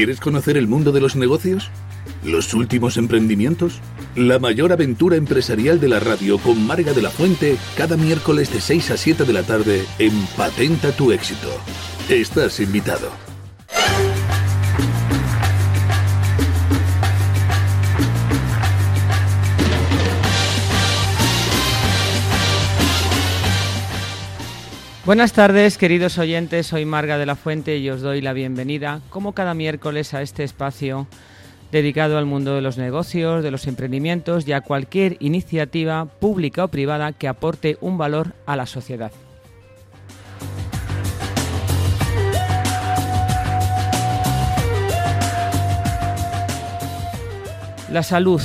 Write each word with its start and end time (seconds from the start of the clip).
¿Quieres 0.00 0.18
conocer 0.18 0.56
el 0.56 0.66
mundo 0.66 0.92
de 0.92 1.00
los 1.02 1.14
negocios? 1.14 1.70
¿Los 2.24 2.54
últimos 2.54 2.96
emprendimientos? 2.96 3.82
La 4.16 4.38
mayor 4.38 4.72
aventura 4.72 5.16
empresarial 5.16 5.78
de 5.78 5.88
la 5.88 6.00
radio 6.00 6.38
con 6.38 6.66
Marga 6.66 6.94
de 6.94 7.02
la 7.02 7.10
Fuente 7.10 7.58
cada 7.76 7.98
miércoles 7.98 8.50
de 8.50 8.62
6 8.62 8.92
a 8.92 8.96
7 8.96 9.26
de 9.26 9.32
la 9.34 9.42
tarde 9.42 9.84
en 9.98 10.12
Patenta 10.38 10.92
tu 10.92 11.12
éxito. 11.12 11.50
Estás 12.08 12.60
invitado. 12.60 13.29
Buenas 25.06 25.32
tardes, 25.32 25.78
queridos 25.78 26.18
oyentes. 26.18 26.66
Soy 26.66 26.84
Marga 26.84 27.16
de 27.16 27.24
la 27.24 27.34
Fuente 27.34 27.78
y 27.78 27.88
os 27.88 28.02
doy 28.02 28.20
la 28.20 28.34
bienvenida, 28.34 29.00
como 29.08 29.32
cada 29.32 29.54
miércoles, 29.54 30.12
a 30.12 30.20
este 30.20 30.44
espacio 30.44 31.06
dedicado 31.72 32.18
al 32.18 32.26
mundo 32.26 32.54
de 32.54 32.60
los 32.60 32.76
negocios, 32.76 33.42
de 33.42 33.50
los 33.50 33.66
emprendimientos 33.66 34.46
y 34.46 34.52
a 34.52 34.60
cualquier 34.60 35.16
iniciativa 35.20 36.04
pública 36.04 36.64
o 36.64 36.68
privada 36.68 37.12
que 37.12 37.28
aporte 37.28 37.78
un 37.80 37.96
valor 37.96 38.34
a 38.44 38.56
la 38.56 38.66
sociedad. 38.66 39.10
La 47.90 48.02
salud, 48.02 48.42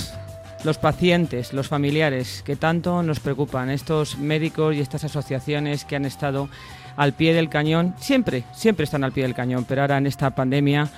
los 0.66 0.78
pacientes, 0.80 1.54
los 1.54 1.68
familiares, 1.68 2.42
que 2.44 2.55
tanto 2.55 3.04
nos 3.04 3.20
preocupan, 3.20 3.70
estos 3.70 4.18
médicos 4.18 4.76
y 4.76 4.82
estas 4.82 5.04
asociaciones 5.04 5.86
que 5.86 5.96
han 5.96 6.05
estado 6.05 6.50
al 6.98 7.14
pie 7.14 7.34
del 7.34 7.50
cañón, 7.50 7.94
siempre, 8.00 8.44
siempre 8.52 8.86
están 8.86 9.04
al 9.04 9.12
pie 9.12 9.24
del 9.24 9.36
cañón, 9.36 9.66
pero 9.68 9.82
ahora 9.82 9.98
en 9.98 10.08
esta 10.08 10.32
pandemia 10.32 10.90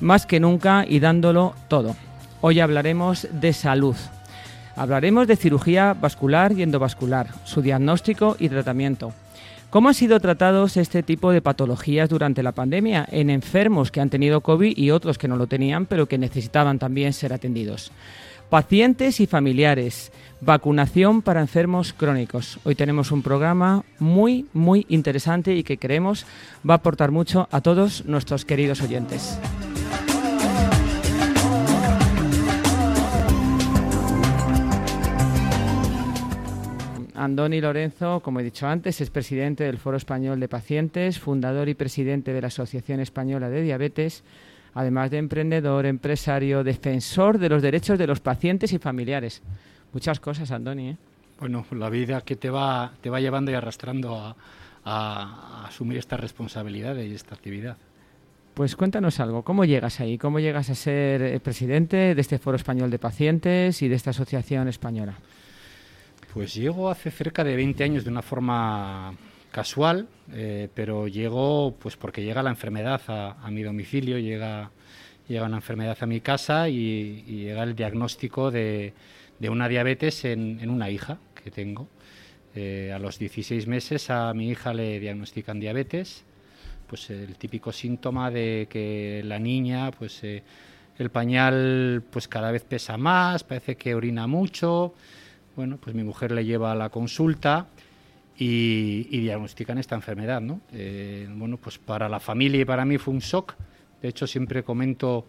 más 0.00 0.24
que 0.24 0.40
nunca 0.40 0.86
y 0.88 0.98
dándolo 0.98 1.54
todo. 1.68 1.94
Hoy 2.40 2.58
hablaremos 2.60 3.28
de 3.30 3.52
salud. 3.52 3.96
Hablaremos 4.74 5.28
de 5.28 5.36
cirugía 5.36 5.92
vascular 5.92 6.52
y 6.52 6.62
endovascular, 6.62 7.28
su 7.44 7.60
diagnóstico 7.60 8.36
y 8.38 8.48
tratamiento. 8.48 9.12
¿Cómo 9.68 9.88
han 9.88 9.94
sido 9.94 10.20
tratados 10.20 10.76
este 10.76 11.02
tipo 11.02 11.32
de 11.32 11.42
patologías 11.42 12.08
durante 12.08 12.42
la 12.42 12.52
pandemia 12.52 13.06
en 13.10 13.30
enfermos 13.30 13.90
que 13.90 14.00
han 14.00 14.10
tenido 14.10 14.40
COVID 14.40 14.76
y 14.76 14.90
otros 14.90 15.18
que 15.18 15.28
no 15.28 15.36
lo 15.36 15.46
tenían, 15.46 15.86
pero 15.86 16.06
que 16.06 16.18
necesitaban 16.18 16.78
también 16.78 17.12
ser 17.12 17.32
atendidos? 17.32 17.92
Pacientes 18.52 19.18
y 19.20 19.26
familiares. 19.26 20.12
Vacunación 20.42 21.22
para 21.22 21.40
enfermos 21.40 21.94
crónicos. 21.94 22.60
Hoy 22.64 22.74
tenemos 22.74 23.10
un 23.10 23.22
programa 23.22 23.82
muy, 23.98 24.46
muy 24.52 24.84
interesante 24.90 25.54
y 25.54 25.62
que 25.62 25.78
creemos 25.78 26.26
va 26.68 26.74
a 26.74 26.76
aportar 26.76 27.12
mucho 27.12 27.48
a 27.50 27.62
todos 27.62 28.04
nuestros 28.04 28.44
queridos 28.44 28.82
oyentes. 28.82 29.40
Andoni 37.14 37.62
Lorenzo, 37.62 38.20
como 38.20 38.40
he 38.40 38.44
dicho 38.44 38.66
antes, 38.66 39.00
es 39.00 39.08
presidente 39.08 39.64
del 39.64 39.78
Foro 39.78 39.96
Español 39.96 40.40
de 40.40 40.48
Pacientes, 40.48 41.18
fundador 41.18 41.70
y 41.70 41.74
presidente 41.74 42.34
de 42.34 42.42
la 42.42 42.48
Asociación 42.48 43.00
Española 43.00 43.48
de 43.48 43.62
Diabetes 43.62 44.22
además 44.74 45.10
de 45.10 45.18
emprendedor, 45.18 45.86
empresario, 45.86 46.64
defensor 46.64 47.38
de 47.38 47.48
los 47.48 47.62
derechos 47.62 47.98
de 47.98 48.06
los 48.06 48.20
pacientes 48.20 48.72
y 48.72 48.78
familiares. 48.78 49.42
Muchas 49.92 50.20
cosas, 50.20 50.50
Andoni. 50.50 50.90
¿eh? 50.90 50.96
Bueno, 51.38 51.64
la 51.72 51.90
vida 51.90 52.20
que 52.22 52.36
te 52.36 52.50
va, 52.50 52.92
te 53.00 53.10
va 53.10 53.20
llevando 53.20 53.50
y 53.50 53.54
arrastrando 53.54 54.16
a, 54.84 55.66
asumir 55.66 55.98
esta 55.98 56.16
responsabilidad 56.16 56.96
y 56.96 57.14
esta 57.14 57.34
actividad. 57.34 57.76
Pues 58.54 58.74
cuéntanos 58.74 59.20
algo, 59.20 59.42
¿cómo 59.42 59.64
llegas 59.64 60.00
ahí? 60.00 60.18
¿Cómo 60.18 60.40
llegas 60.40 60.70
a 60.70 60.74
ser 60.74 61.22
eh, 61.22 61.40
presidente 61.40 62.14
de 62.14 62.20
este 62.20 62.38
Foro 62.38 62.56
Español 62.56 62.90
de 62.90 62.98
Pacientes 62.98 63.80
y 63.80 63.88
de 63.88 63.94
esta 63.94 64.10
asociación 64.10 64.68
española? 64.68 65.14
Pues 66.34 66.54
llego 66.54 66.90
hace 66.90 67.10
cerca 67.10 67.44
de 67.44 67.54
20 67.54 67.84
años 67.84 68.04
de 68.04 68.10
una 68.10 68.22
forma 68.22 69.14
casual, 69.52 70.08
eh, 70.32 70.68
pero 70.74 71.06
llegó 71.06 71.76
pues 71.78 71.96
porque 71.96 72.24
llega 72.24 72.42
la 72.42 72.50
enfermedad 72.50 73.00
a, 73.06 73.50
mi 73.50 73.62
domicilio, 73.62 74.18
llega, 74.18 74.70
llega 75.28 75.46
una 75.46 75.58
enfermedad 75.58 75.96
a 76.00 76.06
mi 76.06 76.20
casa 76.20 76.68
y, 76.68 77.22
llega 77.22 77.62
el 77.62 77.76
diagnóstico 77.76 78.50
de, 78.50 78.94
de 79.38 79.50
una 79.50 79.68
diabetes 79.68 80.24
en, 80.24 80.68
una 80.68 80.90
hija 80.90 81.18
que 81.34 81.50
tengo. 81.50 81.86
Eh, 82.54 82.92
a 82.94 82.98
los 82.98 83.18
16 83.18 83.66
meses 83.66 84.10
a 84.10 84.32
mi 84.34 84.50
hija 84.50 84.74
le 84.74 84.98
diagnostican 84.98 85.60
diabetes, 85.60 86.24
pues 86.86 87.10
el 87.10 87.36
típico 87.36 87.72
síntoma 87.72 88.30
de 88.30 88.66
que 88.70 89.22
la 89.24 89.38
niña, 89.38 89.90
pues 89.90 90.24
eh, 90.24 90.42
el 90.98 91.10
pañal 91.10 92.02
pues 92.10 92.26
cada 92.26 92.50
vez 92.50 92.64
pesa 92.64 92.96
más, 92.96 93.44
parece 93.44 93.76
que 93.76 93.94
orina 93.94 94.26
mucho. 94.26 94.94
Bueno, 95.56 95.76
pues 95.76 95.94
mi 95.94 96.04
mujer 96.04 96.32
le 96.32 96.46
lleva 96.46 96.72
a 96.72 96.74
la 96.74 96.88
consulta 96.88 97.68
y, 98.42 99.20
diagnostican 99.20 99.78
esta 99.78 99.94
enfermedad. 99.94 100.40
¿no? 100.40 100.60
Eh, 100.72 101.28
bueno, 101.30 101.56
pues 101.56 101.78
para 101.78 102.08
la 102.08 102.20
familia 102.20 102.60
y 102.60 102.64
para 102.64 102.84
mí 102.84 102.98
fue 102.98 103.14
un 103.14 103.20
shock. 103.20 103.54
De 104.00 104.08
hecho, 104.08 104.26
siempre 104.26 104.64
comento 104.64 105.26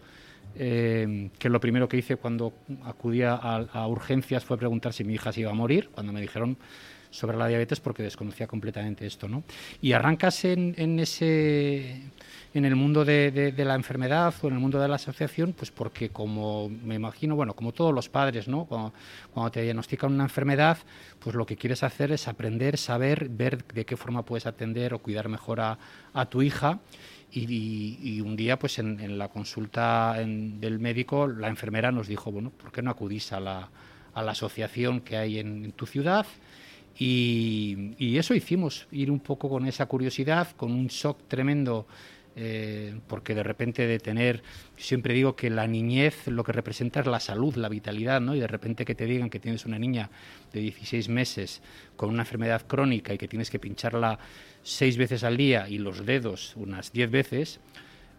eh, 0.56 1.30
que 1.38 1.48
lo 1.48 1.60
primero 1.60 1.88
que 1.88 1.96
hice 1.96 2.16
cuando 2.16 2.52
acudía 2.84 3.34
a, 3.34 3.86
urgencias 3.86 4.44
fue 4.44 4.58
preguntar 4.58 4.92
si 4.92 5.04
mi 5.04 5.14
hija 5.14 5.32
se 5.32 5.40
iba 5.40 5.50
a 5.50 5.54
morir, 5.54 5.90
cuando 5.92 6.12
me 6.12 6.20
dijeron 6.20 6.56
sobre 7.14 7.36
la 7.36 7.46
diabetes 7.46 7.80
porque 7.80 8.02
desconocía 8.02 8.46
completamente 8.46 9.06
esto. 9.06 9.28
¿no? 9.28 9.44
Y 9.80 9.92
arrancas 9.92 10.44
en, 10.44 10.74
en 10.76 10.98
ese 10.98 12.02
en 12.54 12.64
el 12.64 12.76
mundo 12.76 13.04
de, 13.04 13.52
la 13.56 13.74
enfermedad 13.74 14.32
o 14.40 14.46
en 14.46 14.54
el 14.54 14.60
mundo 14.60 14.78
de 14.78 14.86
la 14.86 14.94
asociación, 14.94 15.52
pues 15.54 15.72
porque 15.72 16.10
como 16.10 16.68
me 16.68 16.94
imagino, 16.94 17.34
bueno, 17.34 17.54
como 17.54 17.72
todos 17.72 17.92
los 17.92 18.08
padres, 18.08 18.46
¿no? 18.46 18.64
Cuando, 18.64 18.92
te 19.50 19.62
diagnostican 19.62 20.12
una 20.12 20.22
enfermedad, 20.22 20.78
pues 21.18 21.34
lo 21.34 21.44
que 21.46 21.56
quieres 21.56 21.82
hacer 21.82 22.12
es 22.12 22.28
aprender, 22.28 22.78
saber, 22.78 23.28
ver 23.28 23.64
de 23.64 23.84
qué 23.84 23.96
forma 23.96 24.24
puedes 24.24 24.46
atender 24.46 24.94
o 24.94 25.00
cuidar 25.00 25.28
mejor 25.28 25.60
a, 25.60 25.76
tu 26.30 26.42
hija. 26.42 26.78
Y, 27.32 28.20
un 28.20 28.36
día, 28.36 28.56
pues 28.56 28.78
en, 28.78 29.18
la 29.18 29.28
consulta 29.28 30.14
del 30.16 30.78
médico, 30.78 31.26
la 31.26 31.48
enfermera 31.48 31.90
nos 31.90 32.06
dijo, 32.06 32.30
bueno, 32.30 32.50
¿por 32.50 32.70
qué 32.70 32.82
no 32.82 32.92
acudís 32.92 33.32
a 33.32 33.40
la, 33.40 33.68
asociación 34.14 35.00
que 35.00 35.16
hay 35.16 35.40
en, 35.40 35.72
tu 35.72 35.86
ciudad? 35.86 36.24
Y, 36.98 38.16
eso 38.16 38.34
hicimos, 38.34 38.86
ir 38.92 39.10
un 39.10 39.20
poco 39.20 39.48
con 39.48 39.66
esa 39.66 39.86
curiosidad, 39.86 40.48
con 40.56 40.72
un 40.72 40.86
shock 40.86 41.18
tremendo 41.28 41.86
eh, 42.36 42.98
porque 43.06 43.34
de 43.34 43.44
repente 43.44 43.86
de 43.86 44.00
tener, 44.00 44.42
siempre 44.76 45.14
digo 45.14 45.36
que 45.36 45.50
la 45.50 45.68
niñez 45.68 46.26
lo 46.26 46.42
que 46.42 46.50
representa 46.50 47.00
es 47.00 47.06
la 47.06 47.20
salud, 47.20 47.54
la 47.54 47.68
vitalidad, 47.68 48.20
¿no? 48.20 48.34
Y 48.34 48.40
de 48.40 48.48
repente 48.48 48.84
que 48.84 48.96
te 48.96 49.06
digan 49.06 49.30
que 49.30 49.38
tienes 49.38 49.66
una 49.66 49.78
niña 49.78 50.10
de 50.52 50.60
16 50.60 51.08
meses 51.08 51.62
con 51.96 52.10
una 52.10 52.22
enfermedad 52.22 52.66
crónica 52.66 53.14
y 53.14 53.18
que 53.18 53.28
tienes 53.28 53.50
que 53.50 53.60
pincharla 53.60 54.18
seis 54.64 54.96
veces 54.96 55.22
al 55.22 55.36
día 55.36 55.68
y 55.68 55.78
los 55.78 56.04
dedos 56.04 56.54
unas 56.56 56.92
diez 56.92 57.08
veces, 57.08 57.60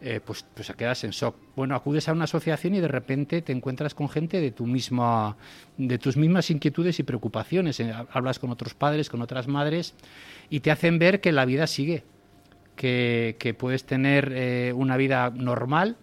eh, 0.01 0.19
pues, 0.23 0.45
pues 0.53 0.71
quedas 0.75 1.03
en 1.03 1.11
shock. 1.11 1.35
Bueno, 1.55 1.75
acudes 1.75 2.09
a 2.09 2.13
una 2.13 2.25
asociación 2.25 2.75
y 2.75 2.79
de 2.79 2.87
repente 2.87 3.41
te 3.41 3.51
encuentras 3.51 3.95
con 3.95 4.09
gente 4.09 4.41
de 4.41 4.51
tu 4.51 4.65
misma, 4.65 5.37
de 5.77 5.97
tus 5.97 6.17
mismas 6.17 6.51
inquietudes 6.51 6.99
y 6.99 7.03
preocupaciones. 7.03 7.79
Eh, 7.79 7.93
hablas 8.11 8.39
con 8.39 8.51
otros 8.51 8.73
padres, 8.73 9.09
con 9.09 9.21
otras 9.21 9.47
madres 9.47 9.95
y 10.49 10.59
te 10.59 10.71
hacen 10.71 10.99
ver 10.99 11.21
que 11.21 11.31
la 11.31 11.45
vida 11.45 11.65
sigue, 11.65 12.03
que, 12.75 13.55
puedes 13.57 13.85
tener 13.85 14.31
eh, 14.35 14.73
una 14.75 14.97
vida 14.97 15.29
normal, 15.29 15.95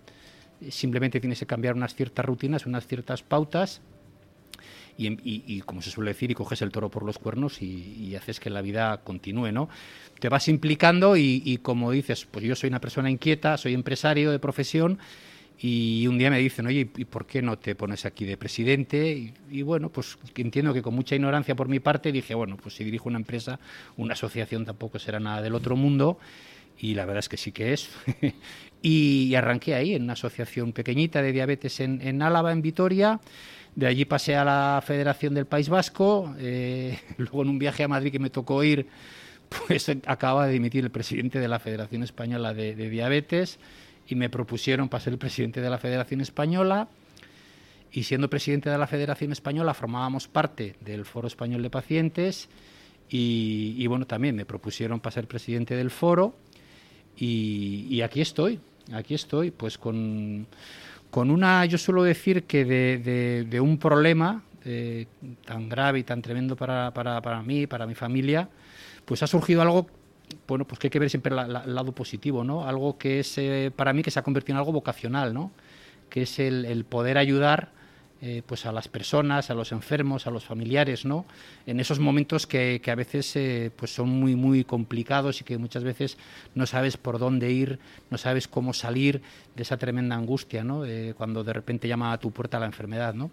simplemente 0.71 1.21
tienes 1.21 1.39
que 1.39 1.47
cambiar 1.47 1.75
unas 1.75 1.95
ciertas 1.95 2.25
rutinas, 2.25 2.67
unas 2.67 2.87
ciertas 2.87 3.23
pautas. 3.23 3.83
Y, 4.99 5.61
como 5.63 5.83
se 5.83 5.91
suele 5.91 6.11
decir, 6.11 6.31
y 6.31 6.35
coges 6.35 6.63
el 6.63 6.71
toro 6.71 6.91
por 6.91 7.05
los 7.05 7.19
cuernos 7.19 7.63
y, 7.63 8.15
haces 8.17 8.41
que 8.41 8.51
la 8.51 8.61
vida 8.63 9.01
continúe, 9.03 9.53
¿no? 9.53 9.69
Te 10.21 10.29
vas 10.29 10.49
implicando 10.49 11.17
y, 11.17 11.59
como 11.63 11.91
dices, 11.91 12.27
pues 12.31 12.45
yo 12.45 12.55
soy 12.55 12.69
una 12.69 12.81
persona 12.81 13.11
inquieta, 13.11 13.57
soy 13.57 13.75
empresario 13.75 14.31
de 14.31 14.39
profesión 14.39 14.99
y 15.59 16.07
un 16.09 16.19
día 16.19 16.31
me 16.31 16.39
dicen, 16.39 16.67
oye, 16.67 16.89
¿y 16.97 17.05
por 17.05 17.27
qué 17.27 17.41
no 17.41 17.59
te 17.59 17.75
pones 17.75 18.05
aquí 18.05 18.25
de 18.25 18.37
presidente? 18.37 19.33
Y, 19.51 19.63
bueno, 19.63 19.91
pues 19.91 20.19
entiendo 20.35 20.75
que 20.75 20.83
con 20.83 20.95
mucha 20.95 21.15
ignorancia 21.15 21.55
por 21.55 21.69
mi 21.69 21.81
parte 21.81 22.13
dije, 22.13 22.35
bueno, 22.35 22.57
pues 22.57 22.75
si 22.75 22.85
dirijo 22.85 23.09
una 23.09 23.19
empresa, 23.19 23.61
una 23.97 24.15
asociación 24.15 24.65
tampoco 24.65 24.99
será 24.99 25.21
nada 25.21 25.41
del 25.41 25.55
otro 25.55 25.77
mundo 25.77 26.19
y 26.83 26.95
la 26.95 27.05
verdad 27.05 27.21
es 27.21 27.29
que 27.29 27.37
sí 27.37 27.53
que 27.53 27.73
es. 27.73 27.89
y, 28.83 29.35
arranqué 29.35 29.75
ahí, 29.75 29.95
en 29.95 30.03
una 30.03 30.15
asociación 30.15 30.73
pequeñita 30.73 31.23
de 31.23 31.33
diabetes 31.33 31.81
en, 31.81 32.23
Álava, 32.23 32.53
en 32.53 32.61
Vitoria. 32.61 33.21
De 33.75 33.87
allí 33.87 34.05
pasé 34.05 34.37
a 34.37 34.45
la 34.45 34.83
Federación 34.85 35.35
del 35.35 35.47
País 35.47 35.69
Vasco. 35.69 36.35
Eh, 36.39 36.99
luego 37.17 37.43
en 37.43 37.49
un 37.49 37.59
viaje 37.59 37.85
a 37.85 37.89
Madrid 37.89 38.13
que 38.13 38.19
me 38.19 38.31
tocó 38.31 38.63
ir, 38.63 38.87
pues 39.67 39.89
acaba 40.07 40.47
de 40.47 40.53
dimitir 40.53 40.85
el 40.85 40.91
presidente 40.91 41.39
de 41.39 41.49
la 41.49 41.59
Federación 41.59 42.03
Española 42.03 42.55
de, 42.55 42.75
Diabetes 42.75 43.59
y 44.09 44.15
me 44.15 44.29
propusieron 44.29 44.89
para 44.89 45.05
ser 45.05 45.15
el 45.15 45.19
presidente 45.19 45.61
de 45.61 45.71
la 45.71 45.79
Federación 45.79 46.21
Española. 46.21 46.89
Y 47.91 48.05
siendo 48.05 48.31
presidente 48.31 48.71
de 48.71 48.79
la 48.79 48.87
Federación 48.87 49.33
Española 49.33 49.75
formábamos 49.75 50.27
parte 50.27 50.77
del 50.81 51.05
Foro 51.05 51.27
Español 51.29 51.63
de 51.63 51.69
Pacientes 51.69 52.49
y, 53.11 53.75
y 53.77 53.87
bueno, 53.87 54.07
también 54.07 54.35
me 54.35 54.47
propusieron 54.47 55.01
para 55.01 55.13
ser 55.13 55.27
presidente 55.27 55.77
del 55.77 55.91
foro 55.91 56.35
y, 57.17 58.01
aquí 58.03 58.21
estoy. 58.21 58.61
aquí 58.93 59.15
estoy, 59.15 59.51
pues 59.51 59.79
con, 59.79 60.47
con 61.13 61.31
una, 61.31 61.67
yo 61.67 61.77
suelo 61.77 62.03
decir 62.03 62.45
que 62.45 62.65
de, 62.65 63.61
un 63.61 63.77
problema 63.77 64.43
eh, 64.65 65.05
tan 65.45 65.69
grave 65.69 65.99
y 65.99 66.05
tan 66.05 66.23
tremendo 66.23 66.57
para, 66.57 66.91
para, 66.95 67.21
para, 67.21 67.43
mí, 67.43 67.67
para 67.67 67.87
mi 67.87 67.95
familia, 67.95 68.49
pues 69.05 69.23
ha 69.23 69.27
surgido 69.27 69.61
algo 69.61 69.87
bueno, 70.49 70.67
pues 70.67 70.79
que 70.79 70.87
hay 70.87 70.91
que 70.91 70.99
ver 70.99 71.11
siempre 71.11 71.35
el 71.35 71.75
lado 71.75 71.93
positivo, 71.93 72.45
¿no? 72.45 72.67
Algo 72.67 72.97
que 72.97 73.21
es, 73.21 73.37
eh, 73.37 73.71
para 73.77 73.93
mí, 73.93 74.03
que 74.03 74.11
se 74.11 74.21
ha 74.21 74.23
convertido 74.23 74.55
en 74.55 74.61
algo 74.61 74.73
vocacional, 74.73 75.35
¿no? 75.35 75.53
Que 76.09 76.23
es 76.23 76.39
el 76.39 76.87
poder 76.89 77.19
ayudar 77.19 77.73
eh, 78.25 78.41
pues 78.47 78.67
a 78.67 78.73
las 78.73 78.87
personas, 78.87 79.51
a 79.51 79.55
los 79.55 79.73
enfermos, 79.73 80.29
a 80.29 80.31
los 80.31 80.45
familiares, 80.45 81.05
¿no? 81.05 81.27
En 81.67 81.81
esos 81.81 81.99
momentos 81.99 82.47
que, 82.47 82.81
a 82.87 82.95
veces 82.95 83.35
eh, 83.35 83.73
pues 83.75 83.93
son 83.93 84.11
muy 84.11 84.37
muy 84.37 84.63
complicados 84.63 85.41
y 85.41 85.45
que 85.45 85.59
muchas 85.59 85.83
veces 85.83 86.19
no 86.55 86.67
sabes 86.67 86.97
por 86.97 87.19
dónde 87.19 87.51
ir, 87.51 87.81
no 88.11 88.19
sabes 88.19 88.47
cómo 88.47 88.75
salir 88.75 89.23
de 89.57 89.65
esa 89.65 89.77
tremenda 89.77 90.15
angustia, 90.15 90.63
¿no? 90.63 90.85
cuando 91.17 91.43
de 91.43 91.53
repente 91.53 91.89
llama 91.89 92.13
a 92.13 92.19
tu 92.19 92.31
puerta 92.31 92.61
la 92.61 92.67
enfermedad, 92.67 93.13
¿no? 93.13 93.33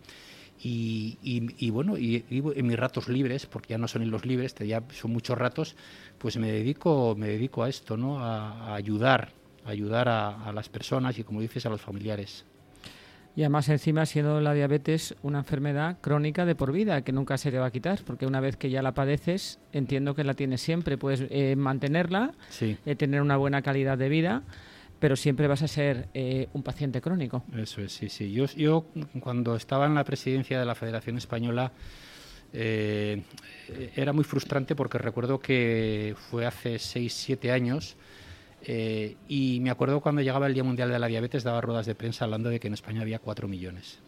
Y, 0.61 1.69
bueno, 1.69 1.95
y, 1.95 2.25
en 2.31 2.67
mis 2.67 2.79
ratos 2.79 3.09
libres, 3.09 3.45
porque 3.45 3.69
ya 3.71 3.77
no 3.77 3.87
son 3.87 4.09
los 4.09 4.25
libres, 4.25 4.55
ya 4.55 4.83
son 4.91 5.11
muchos 5.11 5.37
ratos, 5.37 5.75
pues 6.17 6.37
me 6.37 6.51
dedico, 6.51 7.15
me 7.15 7.27
dedico 7.27 7.61
a 7.61 7.69
esto, 7.69 7.95
¿no? 7.95 8.19
A, 8.19 8.73
ayudar, 8.73 9.33
ayudar 9.65 10.09
a 10.09 10.51
las 10.51 10.67
personas 10.67 11.19
y 11.19 11.23
como 11.23 11.41
dices 11.41 11.67
a 11.67 11.69
los 11.69 11.81
familiares. 11.81 12.43
Y 13.39 13.43
además 13.43 13.69
encima 13.69 14.05
siendo 14.05 14.41
la 14.41 14.53
diabetes 14.53 15.15
una 15.21 15.39
enfermedad 15.39 15.99
crónica 16.01 16.45
de 16.45 16.55
por 16.55 16.73
vida 16.73 17.03
que 17.05 17.13
nunca 17.13 17.37
se 17.37 17.51
te 17.51 17.57
va 17.57 17.67
a 17.67 17.71
quitar, 17.71 18.01
porque 18.05 18.25
una 18.25 18.41
vez 18.41 18.57
que 18.57 18.69
ya 18.69 18.81
la 18.81 18.93
padeces, 18.93 19.61
entiendo 19.71 20.13
que 20.13 20.25
la 20.25 20.33
tienes 20.33 20.59
siempre, 20.59 20.97
puedes 20.97 21.23
eh, 21.29 21.55
mantenerla, 21.55 22.33
eh, 22.59 22.95
tener 22.97 23.21
una 23.21 23.37
buena 23.37 23.61
calidad 23.61 23.97
de 23.97 24.09
vida, 24.09 24.43
pero 24.99 25.15
siempre 25.15 25.47
vas 25.47 25.61
a 25.61 25.69
ser 25.69 26.09
eh, 26.13 26.49
un 26.51 26.63
paciente 26.63 26.99
crónico. 26.99 27.45
Eso 27.55 27.79
es, 27.79 27.93
sí, 27.93 28.09
sí. 28.09 28.29
Yo, 28.29 28.43
yo 28.57 28.87
cuando 29.21 29.55
estaba 29.55 29.85
en 29.85 29.95
la 29.95 30.03
presidencia 30.03 30.59
de 30.59 30.65
la 30.65 30.75
Federación 30.75 31.17
Española 31.17 31.71
era 32.51 34.11
muy 34.11 34.25
frustrante 34.25 34.75
porque 34.75 34.97
recuerdo 34.97 35.39
que 35.39 36.13
fue 36.29 36.45
hace 36.45 36.77
6, 36.77 37.13
7 37.13 37.53
años 37.53 37.95
eh, 38.63 39.15
y 39.27 39.59
me 39.61 39.69
acuerdo 39.69 40.01
cuando 40.01 40.21
llegaba 40.21 40.47
el 40.47 40.53
Día 40.53 40.63
Mundial 40.63 40.89
de 40.89 40.99
la 40.99 41.07
Diabetes, 41.07 41.43
daba 41.43 41.61
ruedas 41.61 41.85
de 41.85 41.95
prensa 41.95 42.25
hablando 42.25 42.49
de 42.49 42.59
que 42.59 42.67
en 42.67 42.73
España 42.73 43.01
había 43.01 43.19
4 43.19 43.47
millones. 43.47 43.99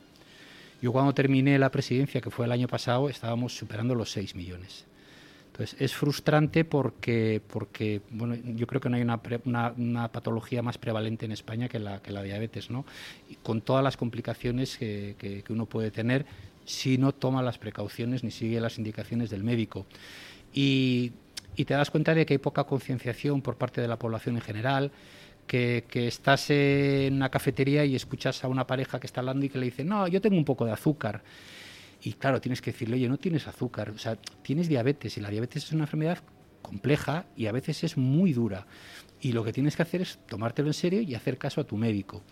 Yo 0.82 0.92
cuando 0.92 1.14
terminé 1.14 1.60
la 1.60 1.70
presidencia, 1.70 2.22
que 2.22 2.32
fue 2.32 2.46
el 2.46 2.52
año 2.52 2.68
pasado, 2.68 3.08
estábamos 3.08 3.56
superando 3.56 3.94
los 3.94 4.12
6 4.12 4.36
millones. 4.36 4.86
Entonces 5.52 5.80
es 5.80 5.94
frustrante 5.94 6.64
porque, 6.64 7.42
porque 7.46 8.02
bueno, 8.10 8.36
yo 8.56 8.66
creo 8.68 8.82
que 8.82 8.90
no 8.90 8.96
hay 8.96 9.02
una, 9.02 9.20
una, 9.76 10.08
patología 10.08 10.62
más 10.62 10.78
prevalente 10.78 11.26
en 11.26 11.34
España 11.34 11.68
que 11.68 11.78
la, 11.78 12.02
que 12.02 12.12
la 12.12 12.24
diabetes, 12.24 12.70
¿no? 12.72 12.86
Y 13.30 13.36
con 13.36 13.62
todas 13.62 13.84
las 13.84 13.98
complicaciones 13.98 14.78
que, 14.78 15.16
que, 15.18 15.44
que 15.44 15.54
uno 15.54 15.66
puede 15.66 15.92
tener 15.92 16.26
si 16.66 16.98
no 16.98 17.12
toma 17.12 17.44
las 17.44 17.58
precauciones 17.58 18.24
ni 18.24 18.32
sigue 18.32 18.62
las 18.62 18.78
indicaciones 18.78 19.30
del 19.30 19.44
médico. 19.44 19.86
Y 20.54 21.12
y 21.56 21.66
te 21.66 21.74
das 21.74 21.92
cuenta 21.92 22.14
de 22.14 22.26
que 22.26 22.36
hay 22.36 22.38
poca 22.38 22.64
concienciación 22.64 23.42
por 23.42 23.58
parte 23.58 23.82
de 23.82 23.88
la 23.88 24.00
población 24.00 24.36
en 24.36 24.42
general, 24.42 24.92
que, 25.48 25.84
estás 26.08 26.50
en 26.50 27.16
una 27.16 27.30
cafetería 27.30 27.84
y 27.84 27.96
escuchas 27.96 28.44
a 28.44 28.48
una 28.48 28.66
pareja 28.66 29.00
que 29.00 29.08
está 29.08 29.20
hablando 29.20 29.46
y 29.46 29.50
que 29.50 29.58
le 29.58 29.66
dice, 29.66 29.84
no, 29.84 30.08
yo 30.08 30.22
tengo 30.22 30.38
un 30.38 30.46
poco 30.46 30.66
de 30.66 30.72
azúcar. 30.72 31.24
Y 32.04 32.14
claro, 32.14 32.40
tienes 32.40 32.62
que 32.62 32.72
decirle, 32.72 32.96
oye, 32.96 33.10
no 33.10 33.18
tienes 33.18 33.48
azúcar, 33.48 33.90
o 33.92 33.98
sea, 33.98 34.16
tienes 34.42 34.68
diabetes 34.68 35.18
y 35.18 35.22
la 35.22 35.30
diabetes 35.30 35.66
es 35.66 35.72
una 35.74 35.84
enfermedad 35.84 36.20
compleja 36.62 37.26
y 37.36 37.48
a 37.48 37.52
veces 37.52 37.84
es 37.84 37.98
muy 37.98 38.34
dura. 38.34 38.66
Y 39.20 39.34
lo 39.34 39.44
que 39.44 39.54
tienes 39.54 39.76
que 39.76 39.84
hacer 39.84 40.02
es 40.02 40.20
tomártelo 40.28 40.70
en 40.70 40.74
serio 40.74 41.02
y 41.02 41.14
hacer 41.16 41.38
caso 41.38 41.62
a 41.62 41.64
tu 41.66 41.76
médico. 41.76 42.24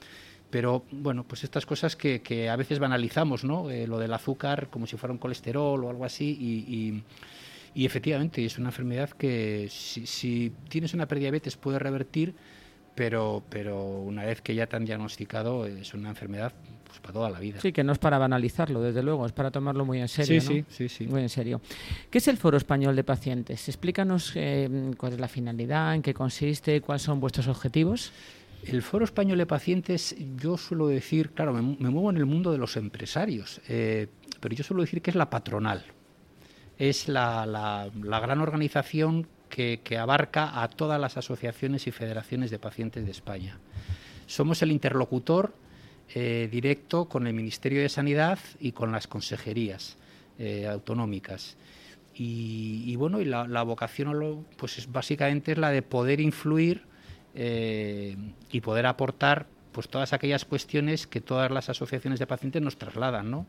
Pero 0.50 0.86
bueno, 0.89 1.25
pues 1.27 1.44
estas 1.44 1.65
cosas 1.65 1.95
que, 1.95 2.50
a 2.50 2.56
veces 2.56 2.80
banalizamos, 2.80 3.44
¿no? 3.44 3.69
Eh, 3.69 3.86
lo 3.86 4.00
del 4.00 4.13
azúcar 4.13 4.69
como 4.69 4.88
si 4.88 4.98
fuera 4.98 5.13
un 5.13 5.19
colesterol 5.19 5.83
o 5.83 5.89
algo 5.89 6.06
así 6.06 6.25
y 6.39 7.04
efectivamente, 7.75 8.44
es 8.44 8.57
una 8.57 8.69
enfermedad 8.69 9.10
que 9.12 9.68
si, 9.69 10.54
tienes 10.69 10.94
una 10.94 11.07
prediabetes 11.07 11.57
puede 11.57 11.80
revertir, 11.80 12.36
pero, 12.95 13.44
pero 13.50 14.00
una 14.01 14.25
vez 14.25 14.42
que 14.42 14.56
ya 14.56 14.68
te 14.68 14.75
han 14.75 14.86
diagnosticado 14.86 15.66
es 15.66 15.94
una 15.94 16.10
enfermedad 16.10 16.54
pues, 16.86 17.00
para 17.00 17.13
toda 17.13 17.30
la 17.30 17.39
vida. 17.39 17.60
Sí, 17.62 17.71
que 17.71 17.83
no 17.83 17.94
es 17.94 18.00
para 18.00 18.18
banalizarlo, 18.18 18.81
desde 18.81 19.04
luego, 19.04 19.25
es 19.25 19.31
para 19.31 19.51
tomarlo 19.51 19.86
muy 19.86 20.00
en 20.00 20.07
serio. 20.07 20.42
Sí, 20.42 20.66
sí, 20.69 20.89
sí, 20.89 21.07
Muy 21.07 21.21
en 21.21 21.30
serio. 21.30 21.62
¿Qué 22.10 22.18
es 22.18 22.27
el 22.27 22.38
Foro 22.38 22.57
Español 22.57 22.95
de 22.95 23.04
Pacientes? 23.04 23.69
Explícanos 23.69 24.33
eh, 24.36 24.92
cuál 24.98 25.13
es 25.13 25.19
la 25.19 25.27
finalidad, 25.27 25.95
en 25.95 26.01
qué 26.01 26.13
consiste, 26.13 26.81
cuáles 26.81 27.04
son 27.04 27.19
vuestros 27.19 27.48
objetivos. 27.48 28.12
El 28.65 28.81
Foro 28.81 29.06
Español 29.06 29.38
de 29.38 29.45
Pacientes, 29.45 30.15
yo 30.36 30.57
suelo 30.57 30.88
decir, 30.88 31.30
claro, 31.30 31.54
me, 31.54 31.62
muevo 31.62 32.10
en 32.10 32.18
el 32.18 32.25
mundo 32.25 32.51
de 32.51 32.57
los 32.57 32.75
empresarios, 32.75 33.62
eh, 33.69 34.07
pero 34.42 34.56
yo 34.56 34.63
suelo 34.63 34.81
decir 34.81 35.01
que 35.01 35.12
es 35.12 35.15
la 35.15 35.30
patronal 35.30 35.86
es 36.79 37.09
la, 37.09 37.91
gran 37.93 38.39
organización 38.39 39.27
que, 39.49 39.79
abarca 39.99 40.63
a 40.63 40.69
todas 40.69 40.99
las 40.99 41.17
asociaciones 41.17 41.85
y 41.87 41.91
federaciones 41.91 42.49
de 42.49 42.57
pacientes 42.57 43.05
de 43.05 43.11
España. 43.11 43.59
Somos 44.25 44.61
el 44.61 44.71
interlocutor 44.71 45.53
eh, 46.15 46.47
directo 46.49 47.05
con 47.05 47.27
el 47.27 47.33
Ministerio 47.33 47.81
de 47.81 47.89
Sanidad 47.89 48.39
y 48.59 48.71
con 48.71 48.91
las 48.91 49.07
consejerías 49.07 49.97
eh, 50.39 50.67
autonómicas. 50.67 51.57
Y, 52.21 52.97
bueno, 52.97 53.21
y 53.21 53.25
la, 53.25 53.63
vocación 53.63 54.45
pues 54.57 54.77
es, 54.77 54.91
básicamente 54.91 55.53
es 55.53 55.57
la 55.57 55.71
de 55.71 55.81
poder 55.81 56.19
influir 56.19 56.83
eh, 57.33 58.17
y 58.51 58.59
poder 58.59 58.87
aportar 58.87 59.47
pues 59.71 59.88
todas 59.88 60.13
aquellas 60.13 60.45
cuestiones 60.45 61.07
que 61.07 61.21
todas 61.21 61.51
las 61.51 61.69
asociaciones 61.69 62.19
de 62.19 62.27
pacientes 62.27 62.62
nos 62.62 62.77
trasladan, 62.77 63.30
¿no? 63.30 63.45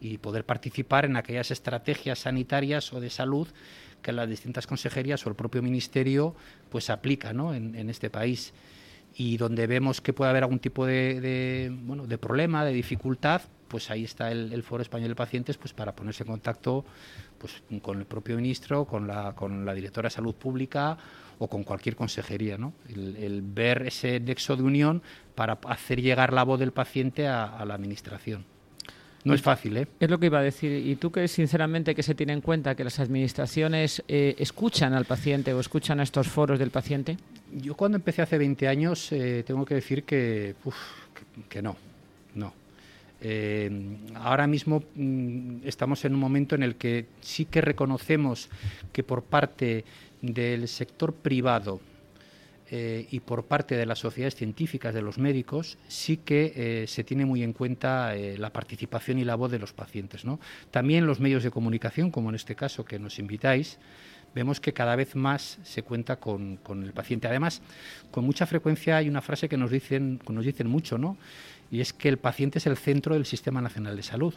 y 0.00 0.18
poder 0.18 0.44
participar 0.44 1.04
en 1.04 1.16
aquellas 1.16 1.50
estrategias 1.50 2.20
sanitarias 2.20 2.92
o 2.92 3.00
de 3.00 3.10
salud 3.10 3.48
que 4.02 4.12
las 4.12 4.28
distintas 4.28 4.66
consejerías 4.66 5.26
o 5.26 5.30
el 5.30 5.34
propio 5.34 5.62
ministerio 5.62 6.34
pues 6.70 6.88
aplica 6.90 7.32
¿no? 7.32 7.54
en, 7.54 7.90
este 7.90 8.10
país 8.10 8.52
y 9.16 9.36
donde 9.36 9.66
vemos 9.66 10.00
que 10.00 10.12
puede 10.12 10.30
haber 10.30 10.44
algún 10.44 10.60
tipo 10.60 10.86
de, 10.86 11.72
bueno, 11.82 12.06
de 12.06 12.18
problema, 12.18 12.64
de 12.64 12.72
dificultad, 12.72 13.42
pues 13.66 13.90
ahí 13.90 14.04
está 14.04 14.30
el, 14.30 14.62
Foro 14.62 14.82
Español 14.82 15.08
de 15.08 15.14
Pacientes 15.16 15.58
pues 15.58 15.72
para 15.72 15.94
ponerse 15.96 16.22
en 16.22 16.28
contacto 16.28 16.84
pues 17.38 17.62
con 17.82 17.98
el 17.98 18.06
propio 18.06 18.36
ministro, 18.36 18.84
con 18.84 19.08
la, 19.08 19.34
con 19.34 19.64
la 19.64 19.74
directora 19.74 20.06
de 20.06 20.14
Salud 20.14 20.34
Pública 20.34 20.96
o 21.38 21.48
con 21.48 21.64
cualquier 21.64 21.96
consejería, 21.96 22.58
¿no? 22.58 22.72
El, 22.88 23.42
ver 23.42 23.86
ese 23.86 24.20
nexo 24.20 24.56
de 24.56 24.62
unión 24.62 25.02
para 25.34 25.58
hacer 25.68 26.00
llegar 26.02 26.32
la 26.32 26.42
voz 26.42 26.58
del 26.58 26.72
paciente 26.72 27.26
a 27.28 27.64
la 27.64 27.74
administración. 27.74 28.44
No 29.24 29.34
es 29.34 29.42
fácil, 29.42 29.76
¿eh? 29.76 29.86
Es 29.98 30.08
lo 30.08 30.18
que 30.18 30.26
iba 30.26 30.38
a 30.38 30.42
decir. 30.42 30.72
¿Y 30.72 30.96
tú 30.96 31.10
crees 31.10 31.32
sinceramente 31.32 31.94
que 31.94 32.02
se 32.02 32.14
tiene 32.14 32.32
en 32.32 32.40
cuenta 32.40 32.74
que 32.74 32.84
las 32.84 33.00
administraciones 33.00 34.02
eh, 34.08 34.34
escuchan 34.38 34.94
al 34.94 35.04
paciente 35.04 35.52
o 35.52 35.60
escuchan 35.60 36.00
a 36.00 36.02
estos 36.02 36.28
foros 36.28 36.58
del 36.58 36.70
paciente? 36.70 37.16
Yo 37.52 37.74
cuando 37.74 37.96
empecé 37.96 38.22
hace 38.22 38.38
20 38.38 38.68
años 38.68 39.12
eh, 39.12 39.42
tengo 39.46 39.64
que 39.64 39.74
decir 39.74 40.04
que, 40.04 40.54
que, 41.48 41.60
no, 41.60 41.76
no. 42.34 42.54
Eh, 43.20 43.70
ahora 44.14 44.46
mismo 44.46 44.84
mm, 44.94 45.58
estamos 45.64 46.04
en 46.04 46.14
un 46.14 46.20
momento 46.20 46.54
en 46.54 46.62
el 46.62 46.76
que 46.76 47.06
sí 47.20 47.46
que 47.46 47.60
reconocemos 47.60 48.48
que 48.92 49.02
por 49.02 49.24
parte 49.24 49.84
del 50.22 50.68
sector 50.68 51.14
privado 51.14 51.80
eh, 52.70 53.06
y 53.10 53.20
por 53.20 53.44
parte 53.44 53.76
de 53.76 53.86
las 53.86 53.98
sociedades 53.98 54.34
científicas, 54.34 54.92
de 54.92 55.00
los 55.00 55.16
médicos, 55.16 55.78
sí 55.88 56.18
que 56.18 56.52
eh, 56.54 56.86
se 56.86 57.02
tiene 57.02 57.24
muy 57.24 57.42
en 57.42 57.54
cuenta 57.54 58.14
eh, 58.14 58.36
la 58.36 58.52
participación 58.52 59.18
y 59.18 59.24
la 59.24 59.36
voz 59.36 59.50
de 59.50 59.58
los 59.58 59.72
pacientes. 59.72 60.24
También 60.70 61.06
los 61.06 61.18
medios 61.18 61.42
de 61.42 61.50
comunicación, 61.50 62.10
como 62.10 62.28
en 62.28 62.34
este 62.34 62.54
caso 62.54 62.84
que 62.84 62.98
nos 62.98 63.18
invitáis, 63.18 63.78
vemos 64.34 64.60
que 64.60 64.74
cada 64.74 64.96
vez 64.96 65.16
más 65.16 65.58
se 65.62 65.82
cuenta 65.82 66.16
con, 66.16 66.58
con, 66.58 66.82
el 66.82 66.92
paciente. 66.92 67.26
Además, 67.26 67.62
con 68.10 68.24
mucha 68.24 68.44
frecuencia 68.44 68.98
hay 68.98 69.08
una 69.08 69.22
frase 69.22 69.48
que 69.48 69.56
nos 69.56 69.70
dicen, 69.70 70.20
que 70.24 70.32
nos 70.34 70.44
dicen 70.44 70.68
mucho, 70.68 70.98
¿no? 70.98 71.16
Y 71.70 71.80
es 71.80 71.92
que 71.92 72.08
el 72.08 72.18
paciente 72.18 72.58
es 72.58 72.66
el 72.66 72.76
centro 72.76 73.14
del 73.14 73.26
Sistema 73.26 73.60
Nacional 73.60 73.96
de 73.96 74.02
Salud. 74.02 74.34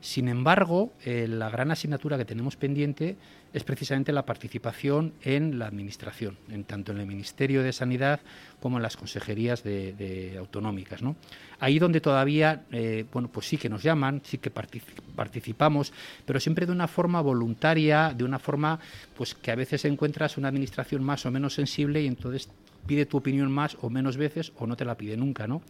Sin 0.00 0.28
embargo, 0.28 0.94
eh, 1.04 1.26
la 1.28 1.50
gran 1.50 1.70
asignatura 1.70 2.16
que 2.16 2.24
tenemos 2.24 2.56
pendiente 2.56 3.16
es 3.52 3.64
precisamente 3.64 4.12
la 4.12 4.24
participación 4.24 5.12
en 5.22 5.58
la 5.58 5.66
Administración, 5.66 6.38
en 6.48 6.64
tanto 6.64 6.92
en 6.92 6.98
el 6.98 7.06
Ministerio 7.06 7.62
de 7.62 7.72
Sanidad 7.72 8.20
como 8.60 8.78
en 8.78 8.82
las 8.82 8.96
consejerías 8.96 9.62
de, 9.62 10.36
autonómicas. 10.38 11.02
¿no? 11.02 11.16
Ahí 11.58 11.78
donde 11.78 12.00
todavía, 12.00 12.62
eh, 12.72 13.04
bueno, 13.12 13.28
pues 13.28 13.46
sí 13.46 13.58
que 13.58 13.68
nos 13.68 13.82
llaman, 13.82 14.22
sí 14.24 14.38
que 14.38 14.50
participamos, 14.50 15.92
pero 16.24 16.40
siempre 16.40 16.64
de 16.64 16.72
una 16.72 16.88
forma 16.88 17.20
voluntaria, 17.20 18.14
de 18.16 18.24
una 18.24 18.38
forma 18.38 18.78
pues 19.16 19.34
que 19.34 19.50
a 19.50 19.56
veces 19.56 19.84
encuentras 19.84 20.38
una 20.38 20.48
Administración 20.48 21.04
más 21.04 21.26
o 21.26 21.30
menos 21.30 21.54
sensible 21.54 22.00
y 22.02 22.06
entonces 22.06 22.48
pide 22.86 23.04
tu 23.04 23.18
opinión 23.18 23.52
más 23.52 23.76
o 23.82 23.90
menos 23.90 24.16
veces 24.16 24.52
o 24.58 24.66
no 24.66 24.76
te 24.76 24.84
la 24.84 24.96
pide 24.96 25.16
nunca, 25.16 25.46
¿no? 25.46 25.62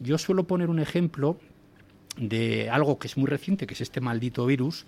Yo 0.00 0.18
suelo 0.18 0.44
poner 0.44 0.70
un 0.70 0.78
ejemplo 0.78 1.38
de 2.16 2.70
algo 2.70 2.98
que 2.98 3.08
es 3.08 3.16
muy 3.16 3.26
reciente, 3.26 3.66
que 3.66 3.74
es 3.74 3.80
este 3.80 4.00
maldito 4.00 4.46
virus, 4.46 4.86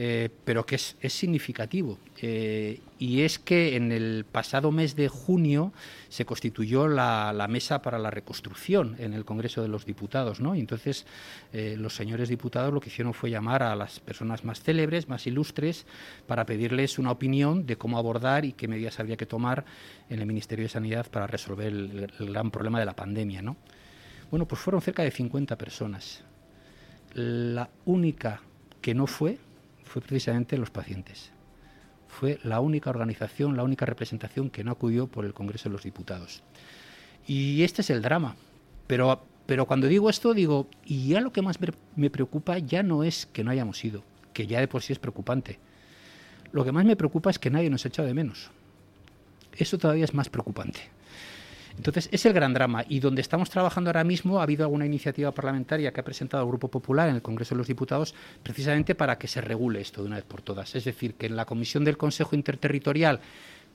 eh, 0.00 0.28
pero 0.44 0.64
que 0.64 0.76
es, 0.76 0.96
significativo. 1.08 1.98
Eh, 2.22 2.80
y 3.00 3.22
es 3.22 3.40
que 3.40 3.74
en 3.74 3.90
el 3.90 4.24
pasado 4.30 4.70
mes 4.70 4.94
de 4.94 5.08
junio 5.08 5.72
se 6.08 6.24
constituyó 6.24 6.86
la, 6.86 7.46
mesa 7.48 7.82
para 7.82 7.98
la 7.98 8.10
reconstrucción 8.10 8.94
en 9.00 9.12
el 9.12 9.24
Congreso 9.24 9.60
de 9.60 9.66
los 9.66 9.84
Diputados, 9.86 10.38
¿no? 10.38 10.54
Y 10.54 10.60
entonces 10.60 11.04
eh, 11.52 11.74
los 11.76 11.96
señores 11.96 12.28
diputados 12.28 12.72
lo 12.72 12.80
que 12.80 12.90
hicieron 12.90 13.12
fue 13.12 13.30
llamar 13.30 13.64
a 13.64 13.74
las 13.74 13.98
personas 13.98 14.44
más 14.44 14.62
célebres, 14.62 15.08
más 15.08 15.26
ilustres, 15.26 15.84
para 16.28 16.46
pedirles 16.46 17.00
una 17.00 17.10
opinión 17.10 17.66
de 17.66 17.76
cómo 17.76 17.98
abordar 17.98 18.44
y 18.44 18.52
qué 18.52 18.68
medidas 18.68 19.00
habría 19.00 19.16
que 19.16 19.26
tomar 19.26 19.64
en 20.10 20.20
el 20.20 20.26
Ministerio 20.26 20.64
de 20.64 20.68
Sanidad 20.68 21.10
para 21.10 21.26
resolver 21.26 21.66
el, 21.66 22.12
el 22.20 22.26
gran 22.30 22.52
problema 22.52 22.78
de 22.78 22.86
la 22.86 22.94
pandemia, 22.94 23.42
¿no? 23.42 23.56
Bueno, 24.30 24.46
pues 24.46 24.60
fueron 24.60 24.82
cerca 24.82 25.02
de 25.02 25.10
50 25.10 25.56
personas. 25.56 26.22
La 27.14 27.70
única 27.86 28.42
que 28.82 28.94
no 28.94 29.06
fue 29.06 29.38
fue 29.84 30.02
precisamente 30.02 30.58
los 30.58 30.70
pacientes. 30.70 31.32
Fue 32.08 32.38
la 32.42 32.60
única 32.60 32.90
organización, 32.90 33.56
la 33.56 33.62
única 33.62 33.86
representación 33.86 34.50
que 34.50 34.64
no 34.64 34.72
acudió 34.72 35.06
por 35.06 35.24
el 35.24 35.34
Congreso 35.34 35.68
de 35.68 35.72
los 35.72 35.82
Diputados. 35.82 36.42
Y 37.26 37.62
este 37.62 37.82
es 37.82 37.90
el 37.90 38.02
drama. 38.02 38.36
Pero, 38.86 39.22
pero 39.46 39.66
cuando 39.66 39.86
digo 39.86 40.10
esto, 40.10 40.34
digo, 40.34 40.68
y 40.84 41.08
ya 41.08 41.20
lo 41.20 41.32
que 41.32 41.42
más 41.42 41.58
me 41.96 42.10
preocupa 42.10 42.58
ya 42.58 42.82
no 42.82 43.04
es 43.04 43.26
que 43.26 43.44
no 43.44 43.50
hayamos 43.50 43.82
ido, 43.84 44.02
que 44.32 44.46
ya 44.46 44.60
de 44.60 44.68
por 44.68 44.82
sí 44.82 44.92
es 44.92 44.98
preocupante. 44.98 45.58
Lo 46.52 46.64
que 46.64 46.72
más 46.72 46.84
me 46.84 46.96
preocupa 46.96 47.30
es 47.30 47.38
que 47.38 47.50
nadie 47.50 47.70
nos 47.70 47.84
ha 47.84 47.88
echado 47.88 48.08
de 48.08 48.14
menos. 48.14 48.50
Eso 49.56 49.76
todavía 49.78 50.04
es 50.04 50.14
más 50.14 50.28
preocupante. 50.28 50.80
Entonces, 51.78 52.08
es 52.12 52.26
el 52.26 52.32
gran 52.32 52.52
drama. 52.52 52.84
Y 52.88 53.00
donde 53.00 53.22
estamos 53.22 53.48
trabajando 53.48 53.88
ahora 53.88 54.04
mismo, 54.04 54.40
ha 54.40 54.42
habido 54.42 54.64
alguna 54.64 54.84
iniciativa 54.84 55.32
parlamentaria 55.32 55.92
que 55.92 56.00
ha 56.00 56.04
presentado 56.04 56.42
el 56.42 56.48
Grupo 56.48 56.68
Popular 56.68 57.08
en 57.08 57.14
el 57.14 57.22
Congreso 57.22 57.54
de 57.54 57.58
los 57.58 57.68
Diputados, 57.68 58.14
precisamente 58.42 58.94
para 58.94 59.16
que 59.16 59.28
se 59.28 59.40
regule 59.40 59.80
esto 59.80 60.02
de 60.02 60.08
una 60.08 60.16
vez 60.16 60.24
por 60.24 60.42
todas. 60.42 60.74
Es 60.74 60.84
decir, 60.84 61.14
que 61.14 61.26
en 61.26 61.36
la 61.36 61.46
Comisión 61.46 61.84
del 61.84 61.96
Consejo 61.96 62.36
Interterritorial 62.36 63.20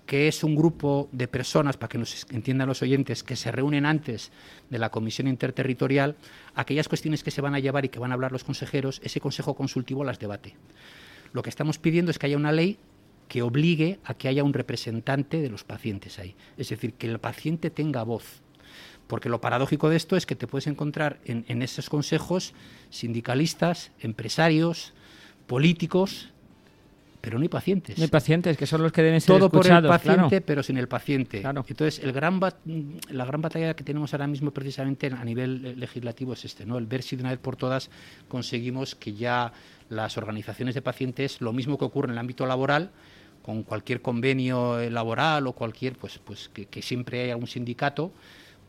que 0.06 0.28
es 0.28 0.44
un 0.44 0.56
grupo 0.56 1.08
de 1.12 1.28
personas, 1.28 1.78
para 1.78 1.88
que 1.88 1.98
nos 1.98 2.28
entiendan 2.30 2.68
los 2.68 2.82
oyentes, 2.82 3.24
que 3.24 3.38
se 3.38 3.52
reúnen 3.52 3.86
antes 3.86 4.32
de 4.70 4.78
la 4.78 4.90
comisión 4.90 5.28
interterritorial, 5.28 6.16
aquellas 6.56 6.90
cuestiones 6.90 7.24
que 7.24 7.32
se 7.32 7.40
van 7.40 7.56
a 7.56 7.60
llevar 7.60 7.86
y 7.86 7.90
que 7.90 8.00
van 8.00 8.12
a 8.12 8.16
hablar 8.16 8.34
los 8.34 8.44
consejeros, 8.44 9.00
ese 9.04 9.22
consejo 9.22 9.56
consultivo 9.56 10.04
las 10.04 10.20
debate. 10.20 10.56
Lo 11.32 11.42
que 11.42 11.50
estamos 11.50 11.78
pidiendo 11.78 12.12
es 12.12 12.20
que 12.20 12.26
haya 12.26 12.38
una 12.38 12.52
ley 12.52 12.78
que 13.34 13.42
obligue 13.42 14.00
a 14.04 14.14
que 14.14 14.28
haya 14.28 14.44
un 14.44 14.54
representante 14.54 15.42
de 15.42 15.50
los 15.50 15.64
pacientes 15.64 16.20
ahí. 16.20 16.36
Es 16.56 16.70
decir, 16.70 16.94
que 16.94 17.08
el 17.08 17.18
paciente 17.18 17.72
tenga 17.72 18.04
voz. 18.04 18.44
Porque 19.08 19.28
lo 19.28 19.42
paradójico 19.42 19.90
de 19.90 19.96
esto 19.96 20.16
es 20.16 20.28
que 20.28 20.36
te 20.36 20.46
puedes 20.46 20.68
encontrar 20.68 21.18
en, 21.26 21.64
esos 21.64 21.90
consejos 21.90 22.54
sindicalistas, 22.92 23.90
empresarios, 24.02 24.94
políticos, 25.48 26.30
pero 27.22 27.40
no 27.40 27.42
hay 27.42 27.50
pacientes. 27.50 27.98
No 27.98 28.04
hay 28.04 28.10
pacientes, 28.12 28.56
que 28.56 28.68
son 28.68 28.84
los 28.84 28.92
que 28.92 29.02
deben 29.02 29.20
ser 29.20 29.36
Todo 29.36 29.50
por 29.50 29.66
el 29.66 29.82
paciente, 29.82 30.42
pero 30.42 30.62
sin 30.62 30.78
el 30.78 30.88
paciente. 30.88 31.42
Entonces, 31.42 32.04
el 32.04 32.12
gran 32.12 32.40
la 32.40 33.26
gran 33.26 33.42
batalla 33.42 33.76
que 33.76 33.84
tenemos 33.84 34.14
ahora 34.14 34.28
mismo 34.28 34.52
precisamente 34.52 35.08
a 35.08 35.26
nivel 35.26 35.80
legislativo 35.80 36.34
es 36.34 36.46
este, 36.46 36.68
¿no? 36.68 36.78
El 36.78 36.86
ver 36.86 37.02
si 37.02 37.16
de 37.16 37.24
una 37.24 37.32
vez 37.32 37.40
por 37.40 37.56
todas 37.56 37.90
conseguimos 38.28 38.94
que 38.94 39.14
ya 39.16 39.54
las 39.90 40.20
organizaciones 40.20 40.76
de 40.76 40.84
pacientes, 40.84 41.42
lo 41.42 41.52
mismo 41.52 41.80
que 41.80 41.86
ocurre 41.86 42.10
en 42.10 42.12
el 42.12 42.20
ámbito 42.20 42.46
laboral, 42.46 42.92
con 43.44 43.64
cualquier 43.64 44.02
convenio 44.02 44.90
laboral 44.90 45.46
o 45.48 45.54
cualquier, 45.54 45.96
pues, 45.96 46.20
pues 46.24 46.50
que, 46.50 46.82
siempre 46.82 47.24
haya 47.24 47.36
un 47.36 47.46
sindicato, 47.46 48.12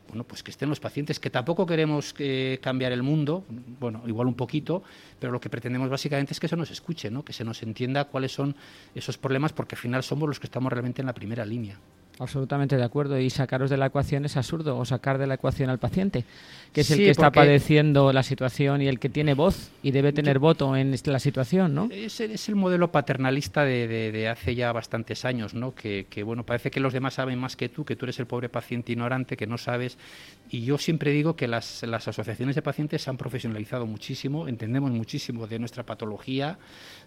bueno, 0.09 0.25
pues 0.25 0.43
que 0.43 0.51
estén 0.51 0.69
los 0.69 0.81
pacientes, 0.81 1.19
que 1.19 1.31
tampoco 1.31 1.65
queremos 1.65 2.15
eh, 2.19 2.59
cambiar 2.61 2.93
el 2.93 3.03
mundo, 3.03 3.45
bueno, 3.81 4.03
igual 4.07 4.27
un 4.27 4.35
poquito, 4.35 4.83
pero 5.19 5.33
lo 5.33 5.41
que 5.41 5.49
pretendemos 5.49 5.89
básicamente 5.89 6.35
es 6.35 6.41
que 6.41 6.49
se 6.49 6.57
nos 6.57 6.71
escuche, 6.71 7.11
¿no? 7.11 7.25
que 7.25 7.33
se 7.33 7.45
nos 7.45 7.63
entienda 7.63 8.05
cuáles 8.05 8.33
son 8.33 8.55
esos 8.95 9.17
problemas, 9.17 9.53
porque 9.53 9.77
al 9.77 9.81
final 9.81 10.03
somos 10.03 10.29
los 10.29 10.41
que 10.41 10.47
estamos 10.47 10.71
realmente 10.71 11.01
en 11.01 11.07
la 11.07 11.15
primera 11.15 11.47
línea. 11.47 11.79
Absolutamente 12.19 12.77
de 12.77 12.85
acuerdo. 12.85 13.19
Y 13.19 13.29
sacaros 13.29 13.71
de 13.71 13.77
la 13.77 13.87
ecuación 13.87 14.25
es 14.25 14.37
absurdo, 14.37 14.79
o 14.79 14.85
sacar 14.85 15.19
de 15.19 15.27
la 15.27 15.35
ecuación 15.35 15.69
al 15.69 15.79
paciente, 15.79 16.25
que 16.73 16.83
es 16.83 16.91
el 16.91 16.99
que 16.99 17.11
está 17.11 17.33
padeciendo 17.33 18.13
la 18.13 18.23
situación 18.23 18.83
y 18.83 18.87
el 18.87 19.01
que 19.01 19.09
tiene 19.09 19.35
voz 19.35 19.73
y 19.83 19.91
debe 19.91 20.13
tener 20.13 20.39
voto 20.39 20.77
en 20.77 20.95
la 21.07 21.19
situación, 21.19 21.75
¿no? 21.75 21.89
Es, 21.91 22.21
es 22.21 22.49
el 22.49 22.55
modelo 22.55 22.93
paternalista 22.93 23.65
de, 23.65 23.89
de, 23.89 24.29
hace 24.29 24.55
ya 24.55 24.73
bastantes 24.73 25.25
años, 25.25 25.55
¿no? 25.55 25.75
Que, 25.75 26.07
que, 26.09 26.23
bueno, 26.23 26.45
parece 26.45 26.71
que 26.71 26.79
los 26.79 26.93
demás 26.93 27.15
saben 27.15 27.39
más 27.39 27.57
que 27.57 27.69
tú, 27.69 27.85
que 27.85 27.97
tú 27.97 28.07
eres 28.07 28.19
el 28.21 28.27
pobre 28.27 28.49
paciente 28.49 28.93
ignorante, 28.93 29.37
que 29.37 29.49
no 29.49 29.59
sabes. 29.59 29.99
Y 30.51 30.63
yo 30.65 30.79
siempre 30.79 31.11
digo 31.11 31.35
que 31.35 31.49
las, 31.49 31.83
las 31.83 32.07
asociaciones 32.07 32.55
de 32.55 32.63
pacientes 32.63 33.03
se 33.03 33.11
han 33.11 33.17
profesionalizado 33.17 33.87
muchísimo, 33.87 34.47
entendemos 34.47 34.93
muchísimo 34.93 35.49
de 35.49 35.59
nuestra 35.59 35.83
patología, 35.83 36.59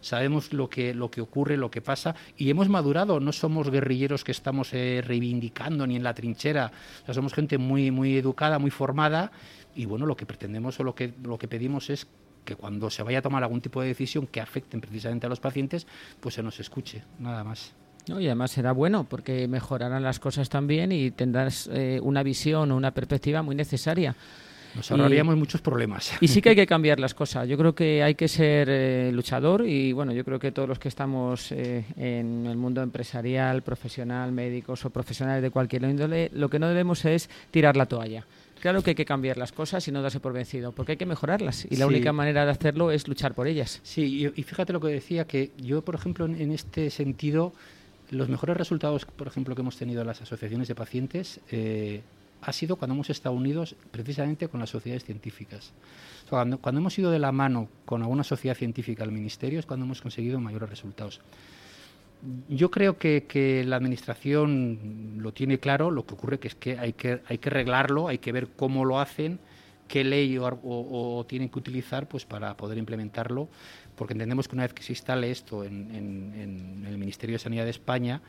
sabemos 0.01 0.51
lo 0.51 0.69
que, 0.69 0.93
lo 0.93 1.09
que 1.09 1.21
ocurre, 1.21 1.55
lo 1.55 1.71
que 1.71 1.81
pasa, 1.81 2.15
y 2.35 2.49
hemos 2.49 2.67
madurado, 2.67 3.21
no 3.21 3.31
somos 3.31 3.69
guerrilleros 3.71 4.25
que 4.25 4.33
estamos... 4.33 4.73
Eh, 4.73 4.96
reivindicando 5.01 5.85
ni 5.85 5.95
en 5.95 6.03
la 6.03 6.13
trinchera. 6.13 6.71
somos 7.09 7.33
gente 7.33 7.57
muy, 7.57 7.91
muy 7.91 8.17
educada, 8.17 8.59
muy 8.59 8.71
formada 8.71 9.31
y 9.75 9.85
bueno, 9.85 10.05
lo 10.05 10.15
que 10.15 10.25
pretendemos 10.25 10.79
o 10.79 10.83
lo 10.83 10.95
que, 10.95 11.13
lo 11.23 11.37
que 11.37 11.47
pedimos 11.47 11.89
es 11.89 12.07
que 12.43 12.55
cuando 12.55 12.89
se 12.89 13.03
vaya 13.03 13.19
a 13.19 13.21
tomar 13.21 13.43
algún 13.43 13.61
tipo 13.61 13.81
de 13.81 13.89
decisión 13.89 14.25
que 14.25 14.41
afecten 14.41 14.81
precisamente 14.81 15.27
a 15.27 15.29
los 15.29 15.39
pacientes, 15.39 15.85
pues 16.19 16.35
se 16.35 16.41
nos 16.41 16.59
escuche, 16.59 17.03
nada 17.19 17.43
más. 17.43 17.73
y 18.07 18.25
además 18.25 18.51
será 18.51 18.71
bueno 18.71 19.03
porque 19.03 19.47
mejorarán 19.47 20.01
las 20.01 20.19
cosas 20.19 20.49
también 20.49 20.91
y 20.91 21.11
tendrás 21.11 21.69
eh, 21.71 21.99
una 22.01 22.23
visión 22.23 22.71
o 22.71 22.77
una 22.77 22.91
perspectiva 22.91 23.41
muy 23.41 23.55
necesaria. 23.55 24.15
Nos 24.75 24.91
ahorraríamos 24.91 25.35
muchos 25.35 25.61
problemas. 25.61 26.13
Y 26.21 26.27
sí 26.27 26.41
que 26.41 26.49
hay 26.49 26.55
que 26.55 26.67
cambiar 26.75 26.99
las 26.99 27.13
cosas. 27.13 27.47
Yo 27.47 27.57
creo 27.57 27.73
que 27.73 28.03
hay 28.03 28.15
que 28.15 28.27
ser 28.27 28.67
eh, 28.69 29.11
luchador 29.13 29.65
y 29.65 29.91
bueno, 29.91 30.13
yo 30.13 30.23
creo 30.23 30.39
que 30.39 30.51
todos 30.51 30.67
los 30.67 30.79
que 30.79 30.87
estamos 30.87 31.51
eh, 31.51 31.85
en 31.97 32.45
el 32.45 32.57
mundo 32.57 32.81
empresarial, 32.81 33.61
profesional, 33.61 34.31
médicos 34.31 34.85
o 34.85 34.89
profesionales 34.89 35.41
de 35.41 35.51
cualquier 35.51 35.83
índole, 35.83 36.29
lo 36.33 36.49
que 36.49 36.59
no 36.59 36.67
debemos 36.67 37.05
es 37.05 37.29
tirar 37.51 37.77
la 37.77 37.85
toalla. 37.85 38.25
Claro 38.59 38.81
que 38.81 38.91
hay 38.91 38.95
que 38.95 39.05
cambiar 39.05 39.37
las 39.37 39.51
cosas 39.51 39.87
y 39.87 39.91
no 39.91 40.01
darse 40.01 40.19
por 40.19 40.33
vencido, 40.33 40.71
porque 40.71 40.93
hay 40.93 40.97
que 40.97 41.05
mejorarlas 41.05 41.67
y 41.69 41.75
la 41.75 41.87
única 41.87 42.11
manera 42.11 42.45
de 42.45 42.51
hacerlo 42.51 42.91
es 42.91 43.07
luchar 43.07 43.33
por 43.33 43.47
ellas. 43.47 43.79
Sí, 43.83 44.29
y, 44.35 44.43
fíjate 44.43 44.73
lo 44.73 44.79
que 44.79 44.87
decía, 44.87 45.25
que 45.25 45.51
yo, 45.57 45.83
por 45.83 45.95
ejemplo, 45.95 46.25
en, 46.25 46.51
este 46.51 46.89
sentido, 46.89 47.53
los 48.09 48.29
mejores 48.29 48.57
resultados, 48.57 49.05
por 49.05 49.27
ejemplo, 49.27 49.53
que 49.55 49.61
hemos 49.61 49.77
tenido 49.77 50.01
en 50.01 50.07
las 50.07 50.21
asociaciones 50.21 50.67
de 50.67 50.75
pacientes, 50.75 51.39
eh, 51.51 52.01
ha 52.41 52.53
sido 52.53 52.75
cuando 52.75 52.93
hemos 52.93 53.09
estado 53.09 53.35
unidos 53.35 53.75
precisamente 53.91 54.47
con 54.47 54.59
las 54.59 54.69
sociedades 54.69 55.05
científicas. 55.05 55.73
Cuando, 56.29 56.59
hemos 56.69 56.97
ido 56.99 57.09
de 57.09 57.19
la 57.19 57.31
mano 57.31 57.69
con 57.85 58.01
alguna 58.01 58.23
sociedad 58.23 58.55
científica 58.55 59.03
al 59.03 59.11
Ministerio 59.11 59.59
es 59.59 59.65
cuando 59.65 59.85
hemos 59.85 60.01
conseguido 60.01 60.39
mayores 60.39 60.69
resultados. 60.69 61.21
Yo 62.49 62.69
creo 62.71 62.97
que, 62.97 63.63
la 63.65 63.75
Administración 63.77 65.17
lo 65.19 65.33
tiene 65.33 65.59
claro, 65.59 65.91
lo 65.91 66.05
que 66.05 66.15
ocurre 66.15 66.39
que 66.39 66.49
es 66.49 66.55
que 66.55 66.77
hay 66.77 66.93
que, 66.93 67.21
hay 67.27 67.37
que 67.37 67.49
arreglarlo, 67.49 68.07
hay 68.07 68.17
que 68.17 68.31
ver 68.31 68.49
cómo 68.55 68.85
lo 68.85 68.99
hacen, 68.99 69.39
qué 69.87 70.03
ley 70.03 70.37
o, 70.39 71.25
tienen 71.29 71.49
que 71.49 71.59
utilizar 71.59 72.09
pues, 72.09 72.25
para 72.25 72.57
poder 72.57 72.77
implementarlo, 72.77 73.47
porque 73.95 74.13
entendemos 74.13 74.47
que 74.47 74.55
una 74.55 74.63
vez 74.63 74.73
que 74.73 74.83
se 74.83 74.91
instale 74.91 75.31
esto 75.31 75.63
en, 75.63 75.93
en 75.95 76.85
el 76.85 76.97
Ministerio 76.97 77.35
de 77.35 77.39
Sanidad 77.39 77.63
de 77.63 77.71
España, 77.71 78.21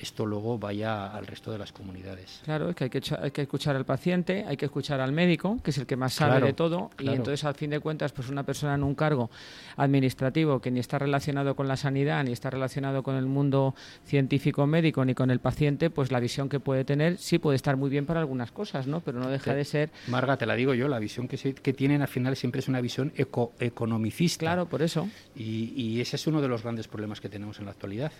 esto 0.00 0.26
luego 0.26 0.58
vaya 0.58 1.06
al 1.06 1.26
resto 1.26 1.50
de 1.50 1.58
las 1.58 1.72
comunidades. 1.72 2.40
Claro, 2.44 2.70
es 2.70 2.76
que 2.76 2.84
hay 2.84 2.90
que, 2.90 3.02
hay 3.20 3.30
que 3.30 3.42
escuchar 3.42 3.76
al 3.76 3.84
paciente, 3.84 4.44
hay 4.46 4.56
que 4.56 4.66
escuchar 4.66 5.00
al 5.00 5.12
médico, 5.12 5.58
que 5.62 5.70
es 5.70 5.78
el 5.78 5.86
que 5.86 5.96
más 5.96 6.14
sabe 6.14 6.40
de 6.40 6.52
todo, 6.52 6.90
y 6.98 7.08
entonces 7.08 7.44
al 7.44 7.54
fin 7.54 7.70
de 7.70 7.80
cuentas, 7.80 8.12
pues 8.12 8.28
una 8.28 8.42
persona 8.42 8.74
en 8.74 8.82
un 8.82 8.94
cargo 8.94 9.30
administrativo 9.76 10.60
que 10.60 10.70
ni 10.70 10.80
está 10.80 10.98
relacionado 10.98 11.54
con 11.56 11.68
la 11.68 11.76
sanidad, 11.76 12.24
ni 12.24 12.32
está 12.32 12.50
relacionado 12.50 13.02
con 13.02 13.16
el 13.16 13.26
mundo 13.26 13.74
científico 14.04 14.66
médico, 14.66 15.04
ni 15.04 15.14
con 15.14 15.30
el 15.30 15.40
paciente, 15.40 15.90
pues 15.90 16.12
la 16.12 16.20
visión 16.20 16.48
que 16.48 16.60
puede 16.60 16.84
tener 16.84 17.18
sí 17.18 17.38
puede 17.38 17.56
estar 17.56 17.76
muy 17.76 17.90
bien 17.90 18.06
para 18.06 18.20
algunas 18.20 18.50
cosas, 18.50 18.86
¿no? 18.86 19.00
Pero 19.00 19.20
no 19.20 19.28
deja 19.28 19.54
de 19.54 19.64
ser... 19.64 19.90
Marga, 20.08 20.36
te 20.36 20.46
la 20.46 20.54
digo 20.54 20.74
yo, 20.74 20.88
la 20.88 20.98
visión 20.98 21.28
que, 21.28 21.36
que 21.54 21.72
tienen 21.72 22.02
al 22.02 22.08
final 22.08 22.36
siempre 22.36 22.60
es 22.60 22.68
una 22.68 22.80
visión 22.80 23.12
eco 23.16 23.52
economicista. 23.58 24.40
Claro, 24.40 24.66
por 24.66 24.82
eso. 24.82 25.08
Y, 25.34 25.72
y 25.76 26.00
ese 26.00 26.16
es 26.16 26.26
uno 26.26 26.40
de 26.40 26.48
los 26.48 26.62
grandes 26.62 26.88
problemas 26.88 27.20
que 27.20 27.28
tenemos 27.28 27.58
en 27.58 27.66
la 27.66 27.72
actualidad. 27.72 28.12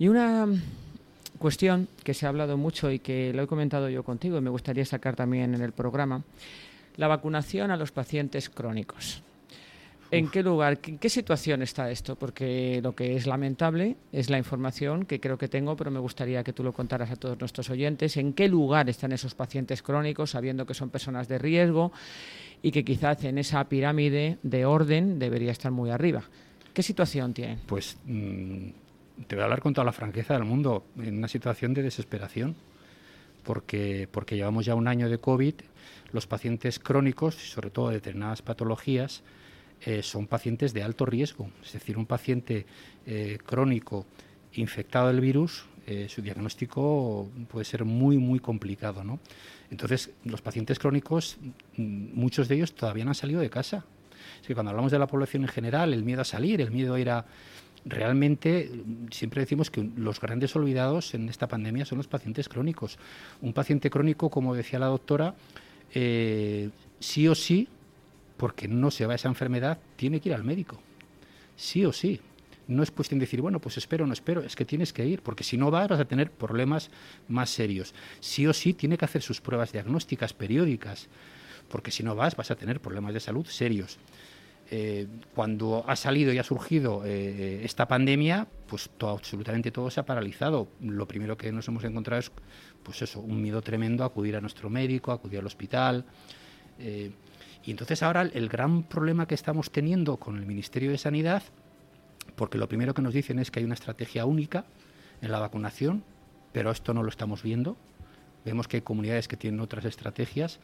Y 0.00 0.08
una 0.08 0.48
cuestión 1.38 1.86
que 2.02 2.14
se 2.14 2.24
ha 2.24 2.30
hablado 2.30 2.56
mucho 2.56 2.90
y 2.90 3.00
que 3.00 3.34
lo 3.34 3.42
he 3.42 3.46
comentado 3.46 3.90
yo 3.90 4.02
contigo 4.02 4.38
y 4.38 4.40
me 4.40 4.48
gustaría 4.48 4.86
sacar 4.86 5.14
también 5.14 5.54
en 5.54 5.60
el 5.60 5.72
programa, 5.72 6.24
la 6.96 7.06
vacunación 7.06 7.70
a 7.70 7.76
los 7.76 7.92
pacientes 7.92 8.48
crónicos. 8.48 9.22
¿En 10.10 10.30
qué 10.30 10.42
lugar, 10.42 10.80
en 10.86 10.96
qué 10.96 11.10
situación 11.10 11.60
está 11.60 11.90
esto? 11.90 12.16
Porque 12.16 12.80
lo 12.82 12.94
que 12.94 13.14
es 13.14 13.26
lamentable 13.26 13.96
es 14.10 14.30
la 14.30 14.38
información 14.38 15.04
que 15.04 15.20
creo 15.20 15.36
que 15.36 15.48
tengo, 15.48 15.76
pero 15.76 15.90
me 15.90 16.00
gustaría 16.00 16.42
que 16.42 16.54
tú 16.54 16.64
lo 16.64 16.72
contaras 16.72 17.10
a 17.10 17.16
todos 17.16 17.38
nuestros 17.38 17.68
oyentes. 17.68 18.16
¿En 18.16 18.32
qué 18.32 18.48
lugar 18.48 18.88
están 18.88 19.12
esos 19.12 19.34
pacientes 19.34 19.82
crónicos, 19.82 20.30
sabiendo 20.30 20.64
que 20.64 20.72
son 20.72 20.88
personas 20.88 21.28
de 21.28 21.36
riesgo 21.36 21.92
y 22.62 22.72
que 22.72 22.86
quizás 22.86 23.22
en 23.24 23.36
esa 23.36 23.62
pirámide 23.68 24.38
de 24.42 24.64
orden 24.64 25.18
debería 25.18 25.52
estar 25.52 25.70
muy 25.70 25.90
arriba? 25.90 26.22
¿Qué 26.72 26.82
situación 26.82 27.34
tienen? 27.34 27.58
Pues 27.66 27.98
mm, 28.06 28.68
te 29.26 29.36
voy 29.36 29.42
a 29.42 29.44
hablar 29.44 29.60
con 29.60 29.74
toda 29.74 29.84
la 29.84 29.92
franqueza 29.92 30.34
del 30.34 30.44
mundo, 30.44 30.84
en 30.98 31.18
una 31.18 31.28
situación 31.28 31.74
de 31.74 31.82
desesperación, 31.82 32.56
porque, 33.42 34.08
porque 34.10 34.36
llevamos 34.36 34.66
ya 34.66 34.74
un 34.74 34.88
año 34.88 35.08
de 35.08 35.18
COVID, 35.18 35.54
los 36.12 36.26
pacientes 36.26 36.78
crónicos, 36.78 37.34
sobre 37.34 37.70
todo 37.70 37.88
de 37.88 37.96
determinadas 37.96 38.42
patologías, 38.42 39.22
eh, 39.82 40.02
son 40.02 40.26
pacientes 40.26 40.74
de 40.74 40.82
alto 40.82 41.06
riesgo. 41.06 41.50
Es 41.64 41.72
decir, 41.72 41.96
un 41.96 42.06
paciente 42.06 42.66
eh, 43.06 43.38
crónico 43.44 44.06
infectado 44.52 45.08
del 45.08 45.20
virus, 45.20 45.64
eh, 45.86 46.06
su 46.08 46.20
diagnóstico 46.20 47.30
puede 47.48 47.64
ser 47.64 47.84
muy, 47.84 48.18
muy 48.18 48.40
complicado. 48.40 49.02
¿no? 49.04 49.20
Entonces, 49.70 50.10
los 50.24 50.42
pacientes 50.42 50.78
crónicos, 50.78 51.38
mm, 51.76 52.12
muchos 52.12 52.48
de 52.48 52.56
ellos 52.56 52.74
todavía 52.74 53.04
no 53.04 53.10
han 53.10 53.14
salido 53.14 53.40
de 53.40 53.48
casa. 53.48 53.84
Es 54.40 54.46
que 54.46 54.54
cuando 54.54 54.70
hablamos 54.70 54.92
de 54.92 54.98
la 54.98 55.06
población 55.06 55.42
en 55.42 55.48
general, 55.48 55.94
el 55.94 56.04
miedo 56.04 56.20
a 56.20 56.24
salir, 56.24 56.60
el 56.60 56.70
miedo 56.70 56.94
a 56.94 57.00
ir 57.00 57.10
a... 57.10 57.24
Realmente, 57.84 58.70
siempre 59.10 59.40
decimos 59.40 59.70
que 59.70 59.88
los 59.96 60.20
grandes 60.20 60.54
olvidados 60.54 61.14
en 61.14 61.28
esta 61.28 61.48
pandemia 61.48 61.84
son 61.84 61.98
los 61.98 62.08
pacientes 62.08 62.48
crónicos. 62.48 62.98
Un 63.40 63.52
paciente 63.52 63.90
crónico, 63.90 64.30
como 64.30 64.54
decía 64.54 64.78
la 64.78 64.86
doctora, 64.86 65.34
sí 65.92 67.28
o 67.28 67.34
sí 67.34 67.68
porque 68.40 68.68
no 68.68 68.90
se 68.90 69.04
va 69.04 69.14
esa 69.14 69.28
enfermedad, 69.28 69.78
tiene 69.96 70.18
que 70.18 70.30
ir 70.30 70.34
al 70.34 70.44
médico. 70.44 70.80
Sí 71.56 71.84
o 71.84 71.92
sí. 71.92 72.20
No 72.68 72.82
es 72.82 72.90
cuestión 72.90 73.18
de 73.18 73.26
decir, 73.26 73.42
bueno, 73.42 73.60
pues 73.60 73.76
espero 73.76 74.04
o 74.04 74.06
no 74.06 74.14
espero, 74.14 74.42
es 74.42 74.56
que 74.56 74.64
tienes 74.64 74.94
que 74.94 75.04
ir, 75.04 75.20
porque 75.20 75.44
si 75.44 75.58
no 75.58 75.70
vas 75.70 75.88
vas 75.88 76.00
a 76.00 76.06
tener 76.06 76.30
problemas 76.30 76.90
más 77.28 77.50
serios. 77.50 77.92
Sí 78.20 78.46
o 78.46 78.54
sí 78.54 78.72
tiene 78.72 78.96
que 78.96 79.04
hacer 79.04 79.20
sus 79.20 79.42
pruebas 79.42 79.72
diagnósticas 79.72 80.32
periódicas, 80.32 81.08
porque 81.68 81.90
si 81.90 82.02
no 82.02 82.14
vas 82.14 82.34
vas 82.34 82.50
a 82.50 82.56
tener 82.56 82.80
problemas 82.80 83.12
de 83.12 83.20
salud 83.20 83.44
serios. 83.44 83.98
Eh, 84.72 85.08
cuando 85.34 85.84
ha 85.88 85.96
salido 85.96 86.32
y 86.32 86.38
ha 86.38 86.44
surgido 86.44 87.02
eh, 87.04 87.62
esta 87.64 87.88
pandemia, 87.88 88.46
pues 88.68 88.88
absolutamente 89.00 89.72
todo 89.72 89.90
se 89.90 89.98
ha 89.98 90.06
paralizado. 90.06 90.68
Lo 90.80 91.08
primero 91.08 91.36
que 91.36 91.50
nos 91.50 91.66
hemos 91.66 91.82
encontrado 91.82 92.20
es, 92.20 92.30
pues 92.84 93.02
eso, 93.02 93.18
un 93.18 93.42
miedo 93.42 93.62
tremendo 93.62 94.04
a 94.04 94.06
acudir 94.06 94.36
a 94.36 94.40
nuestro 94.40 94.70
médico, 94.70 95.10
a 95.10 95.14
acudir 95.14 95.40
al 95.40 95.46
hospital. 95.46 96.04
Eh, 96.78 97.10
y 97.64 97.70
entonces 97.72 98.00
ahora 98.04 98.22
el 98.22 98.48
gran 98.48 98.84
problema 98.84 99.26
que 99.26 99.34
estamos 99.34 99.72
teniendo 99.72 100.18
con 100.18 100.36
el 100.36 100.46
Ministerio 100.46 100.92
de 100.92 100.98
Sanidad, 100.98 101.42
porque 102.36 102.56
lo 102.56 102.68
primero 102.68 102.94
que 102.94 103.02
nos 103.02 103.12
dicen 103.12 103.40
es 103.40 103.50
que 103.50 103.58
hay 103.58 103.64
una 103.64 103.74
estrategia 103.74 104.24
única 104.24 104.66
en 105.20 105.32
la 105.32 105.40
vacunación, 105.40 106.04
pero 106.52 106.70
esto 106.70 106.94
no 106.94 107.02
lo 107.02 107.08
estamos 107.08 107.42
viendo. 107.42 107.76
Vemos 108.44 108.68
que 108.68 108.78
hay 108.78 108.80
comunidades 108.80 109.28
que 109.28 109.36
tienen 109.36 109.60
otras 109.60 109.84
estrategias. 109.84 110.58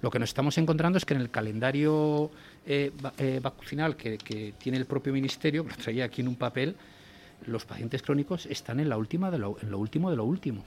Lo 0.00 0.10
que 0.10 0.18
nos 0.18 0.30
estamos 0.30 0.56
encontrando 0.58 0.96
es 0.96 1.04
que 1.04 1.14
en 1.14 1.20
el 1.20 1.30
calendario 1.30 2.30
eh, 2.66 2.90
eh, 3.18 3.40
vacunal 3.42 3.96
que, 3.96 4.18
tiene 4.58 4.78
el 4.78 4.86
propio 4.86 5.12
ministerio, 5.12 5.64
que 5.64 5.70
lo 5.70 5.76
traía 5.76 6.04
aquí 6.06 6.22
en 6.22 6.28
un 6.28 6.36
papel, 6.36 6.76
los 7.46 7.64
pacientes 7.64 8.02
crónicos 8.02 8.46
están 8.46 8.80
en 8.80 8.88
la 8.88 8.96
última 8.96 9.30
de 9.30 9.38
lo, 9.38 9.56
en 9.60 9.70
lo 9.70 9.78
último 9.78 10.10
de 10.10 10.16
lo 10.16 10.24
último. 10.24 10.64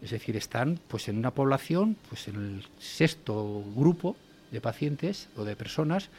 Es 0.00 0.10
decir, 0.10 0.36
están 0.36 0.78
pues 0.88 1.08
en 1.08 1.18
una 1.18 1.32
población, 1.32 1.96
pues 2.08 2.28
en 2.28 2.36
el 2.36 2.66
sexto 2.78 3.64
grupo 3.74 4.16
de 4.50 4.60
pacientes 4.60 5.28
o 5.36 5.44
de 5.44 5.56
personas 5.56 6.10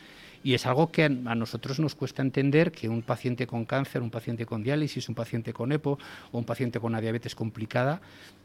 y 0.46 0.54
es 0.54 0.68
algo 0.68 0.92
que 0.92 1.06
a 1.06 1.10
nosotros 1.10 1.80
nos 1.80 1.96
cuesta 1.96 2.22
entender 2.22 2.72
que 2.72 2.88
un 2.88 3.02
paciente 3.02 3.48
con 3.48 3.66
cáncer, 3.66 4.04
un 4.04 4.12
paciente 4.12 4.46
con 4.46 4.62
diálisis, 4.62 5.10
un 5.10 5.16
paciente 5.16 5.54
con 5.54 5.72
EPO 5.72 5.98
o 6.32 6.38
un 6.38 6.46
paciente 6.46 6.80
con 6.80 6.92
una 6.92 7.02
diabetes 7.02 7.34
complicada 7.34 8.00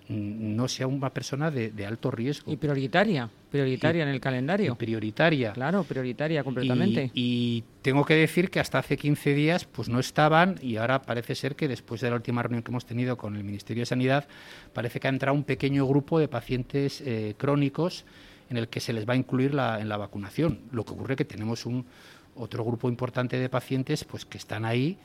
mm, 0.08 0.56
no 0.56 0.66
sea 0.66 0.86
una 0.86 1.10
persona 1.10 1.50
de, 1.50 1.86
alto 1.86 2.10
riesgo. 2.10 2.50
Y 2.50 2.56
prioritaria, 2.56 3.28
prioritaria 3.50 4.02
en 4.04 4.08
el 4.08 4.18
calendario. 4.18 4.76
prioritaria. 4.76 5.52
Claro, 5.52 5.84
prioritaria 5.84 6.42
completamente. 6.42 7.10
Y, 7.12 7.64
tengo 7.82 8.06
que 8.06 8.14
decir 8.14 8.50
que 8.50 8.60
hasta 8.60 8.78
hace 8.78 8.96
15 8.96 9.34
días 9.34 9.66
pues 9.66 9.90
no 9.90 10.00
estaban 10.00 10.56
y 10.62 10.76
ahora 10.76 11.02
parece 11.02 11.34
ser 11.34 11.54
que 11.54 11.68
después 11.68 12.00
de 12.00 12.08
la 12.08 12.16
última 12.16 12.42
reunión 12.42 12.62
que 12.62 12.70
hemos 12.70 12.86
tenido 12.86 13.18
con 13.18 13.36
el 13.36 13.44
Ministerio 13.44 13.82
de 13.82 13.86
Sanidad, 13.86 14.26
parece 14.72 15.00
que 15.00 15.06
ha 15.06 15.10
entrado 15.10 15.36
un 15.36 15.44
pequeño 15.44 15.86
grupo 15.86 16.18
de 16.18 16.28
pacientes 16.28 17.02
eh, 17.02 17.34
crónicos 17.36 18.06
en 18.50 18.56
el 18.56 18.68
que 18.68 18.80
se 18.80 18.92
les 18.92 19.08
va 19.08 19.14
a 19.14 19.16
incluir 19.16 19.54
la, 19.54 19.80
en 19.80 19.88
la 19.88 19.96
vacunación. 19.96 20.60
Lo 20.72 20.84
que 20.84 20.92
ocurre 20.92 21.14
es 21.14 21.18
que 21.18 21.24
tenemos 21.24 21.64
un 21.64 21.86
otro 22.34 22.64
grupo 22.64 22.88
importante 22.88 23.38
de 23.38 23.48
pacientes 23.48 24.04
pues 24.04 24.24
que 24.24 24.38
están 24.38 24.64
ahí 24.64 24.98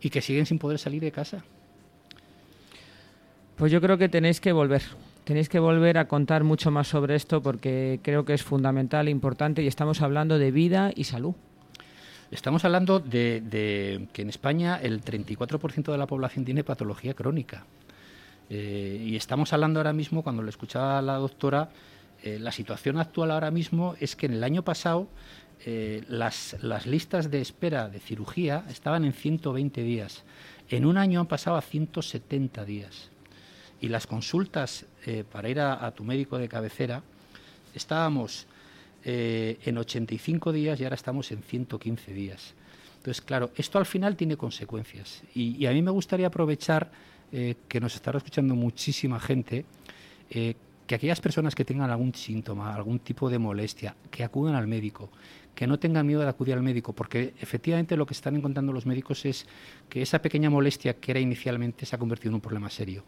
y 0.00 0.08
que 0.10 0.22
siguen 0.22 0.46
sin 0.46 0.58
poder 0.58 0.78
salir 0.78 1.02
de 1.02 1.12
casa. 1.12 1.44
Pues 3.56 3.70
yo 3.70 3.80
creo 3.80 3.98
que 3.98 4.08
tenéis 4.08 4.40
que 4.40 4.52
volver. 4.52 4.82
Tenéis 5.24 5.48
que 5.48 5.58
volver 5.58 5.98
a 5.98 6.08
contar 6.08 6.42
mucho 6.42 6.70
más 6.70 6.88
sobre 6.88 7.14
esto 7.14 7.42
porque 7.42 8.00
creo 8.02 8.24
que 8.24 8.34
es 8.34 8.42
fundamental, 8.42 9.08
importante 9.08 9.62
y 9.62 9.68
estamos 9.68 10.00
hablando 10.00 10.38
de 10.38 10.50
vida 10.50 10.90
y 10.94 11.04
salud. 11.04 11.34
Estamos 12.30 12.64
hablando 12.64 12.98
de, 12.98 14.08
que 14.12 14.22
en 14.22 14.28
España 14.30 14.80
el 14.82 15.04
34% 15.04 15.92
de 15.92 15.98
la 15.98 16.06
población 16.06 16.44
tiene 16.44 16.64
patología 16.64 17.14
crónica. 17.14 17.66
Eh, 18.48 19.04
y 19.06 19.16
estamos 19.16 19.52
hablando 19.52 19.80
ahora 19.80 19.92
mismo, 19.92 20.22
cuando 20.22 20.42
le 20.42 20.50
escuchaba 20.50 20.98
a 20.98 21.02
la 21.02 21.16
doctora, 21.16 21.68
eh, 22.22 22.38
la 22.38 22.52
situación 22.52 22.98
actual 22.98 23.32
ahora 23.32 23.50
mismo 23.50 23.96
es 23.98 24.14
que 24.14 24.26
en 24.26 24.34
el 24.34 24.44
año 24.44 24.62
pasado 24.62 25.08
eh, 25.64 26.04
las, 26.08 26.56
listas 26.86 27.30
de 27.30 27.40
espera 27.40 27.88
de 27.88 27.98
cirugía 27.98 28.64
estaban 28.70 29.04
en 29.04 29.12
120 29.12 29.82
días. 29.82 30.22
En 30.68 30.86
un 30.86 30.98
año 30.98 31.20
han 31.20 31.26
pasado 31.26 31.56
a 31.56 31.62
170 31.62 32.64
días. 32.64 33.10
Y 33.80 33.88
las 33.88 34.06
consultas 34.06 34.86
eh, 35.04 35.24
para 35.30 35.48
ir 35.48 35.58
a, 35.58 35.90
tu 35.90 36.04
médico 36.04 36.38
de 36.38 36.48
cabecera 36.48 37.02
estábamos 37.74 38.46
en 39.04 39.78
85 39.78 40.52
días 40.52 40.78
y 40.78 40.84
ahora 40.84 40.94
estamos 40.94 41.32
en 41.32 41.42
115 41.42 42.12
días. 42.12 42.54
Entonces, 42.98 43.20
claro, 43.20 43.50
esto 43.56 43.78
al 43.78 43.86
final 43.86 44.14
tiene 44.14 44.36
consecuencias. 44.36 45.24
Y, 45.34 45.66
a 45.66 45.72
mí 45.72 45.82
me 45.82 45.90
gustaría 45.90 46.28
aprovechar 46.28 46.92
que 47.32 47.80
nos 47.80 47.96
estará 47.96 48.18
escuchando 48.18 48.54
muchísima 48.54 49.18
gente 49.18 49.64
que 50.86 50.94
aquellas 50.94 51.20
personas 51.20 51.54
que 51.54 51.64
tengan 51.64 51.90
algún 51.90 52.14
síntoma, 52.14 52.74
algún 52.74 52.98
tipo 52.98 53.30
de 53.30 53.38
molestia, 53.38 53.94
que 54.10 54.24
acudan 54.24 54.54
al 54.54 54.66
médico, 54.66 55.10
que 55.54 55.66
no 55.66 55.78
tengan 55.78 56.06
miedo 56.06 56.20
de 56.20 56.28
acudir 56.28 56.54
al 56.54 56.62
médico, 56.62 56.92
porque 56.92 57.34
efectivamente 57.40 57.96
lo 57.96 58.06
que 58.06 58.14
están 58.14 58.36
encontrando 58.36 58.72
los 58.72 58.86
médicos 58.86 59.24
es 59.24 59.46
que 59.88 60.02
esa 60.02 60.20
pequeña 60.20 60.50
molestia 60.50 60.94
que 60.94 61.12
era 61.12 61.20
inicialmente 61.20 61.86
se 61.86 61.94
ha 61.94 61.98
convertido 61.98 62.30
en 62.30 62.36
un 62.36 62.40
problema 62.40 62.70
serio, 62.70 63.04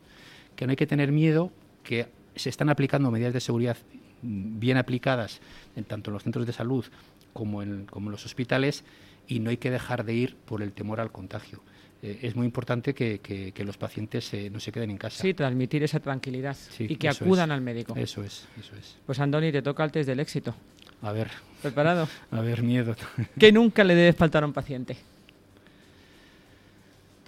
que 0.56 0.66
no 0.66 0.70
hay 0.70 0.76
que 0.76 0.86
tener 0.86 1.10
miedo, 1.10 1.50
que 1.82 2.08
se 2.36 2.48
están 2.48 2.68
aplicando 2.68 3.10
medidas 3.10 3.32
de 3.32 3.40
seguridad 3.40 3.76
bien 4.22 4.76
aplicadas 4.76 5.40
en 5.76 5.84
tanto 5.84 6.10
en 6.10 6.14
los 6.14 6.22
centros 6.22 6.46
de 6.46 6.52
salud 6.52 6.84
como 7.32 7.62
en, 7.62 7.86
como 7.86 8.08
en 8.08 8.12
los 8.12 8.24
hospitales 8.24 8.84
y 9.26 9.40
no 9.40 9.50
hay 9.50 9.56
que 9.56 9.70
dejar 9.70 10.04
de 10.04 10.14
ir 10.14 10.36
por 10.36 10.62
el 10.62 10.72
temor 10.72 11.00
al 11.00 11.12
contagio. 11.12 11.62
Eh, 12.04 12.18
es 12.20 12.36
muy 12.36 12.44
importante 12.44 12.92
que, 12.92 13.54
los 13.64 13.78
pacientes 13.78 14.34
eh, 14.34 14.50
no 14.50 14.60
se 14.60 14.70
queden 14.70 14.90
en 14.90 14.98
casa. 14.98 15.22
Sí, 15.22 15.32
transmitir 15.32 15.82
esa 15.84 16.00
tranquilidad 16.00 16.54
y 16.78 16.96
que 16.96 17.08
acudan 17.08 17.50
al 17.50 17.62
médico. 17.62 17.94
Eso 17.96 18.22
es, 18.22 18.46
eso 18.60 18.76
es. 18.76 18.98
Pues 19.06 19.18
Andoni, 19.20 19.50
te 19.50 19.62
toca 19.62 19.82
el 19.84 19.90
test 19.90 20.06
del 20.06 20.20
éxito. 20.20 20.54
A 21.00 21.12
ver. 21.12 21.30
¿Preparado? 21.62 22.06
A 22.30 22.42
ver, 22.42 22.62
miedo. 22.62 22.94
¿Qué 23.38 23.52
nunca 23.52 23.84
le 23.84 23.94
debe 23.94 24.12
faltar 24.12 24.42
a 24.42 24.46
un 24.46 24.52
paciente? 24.52 24.98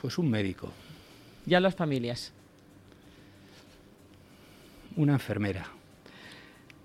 Pues 0.02 0.18
un 0.18 0.28
médico. 0.28 0.70
¿Y 1.46 1.54
a 1.54 1.60
las 1.60 1.74
familias? 1.74 2.34
Una 4.94 5.14
enfermera. 5.14 5.70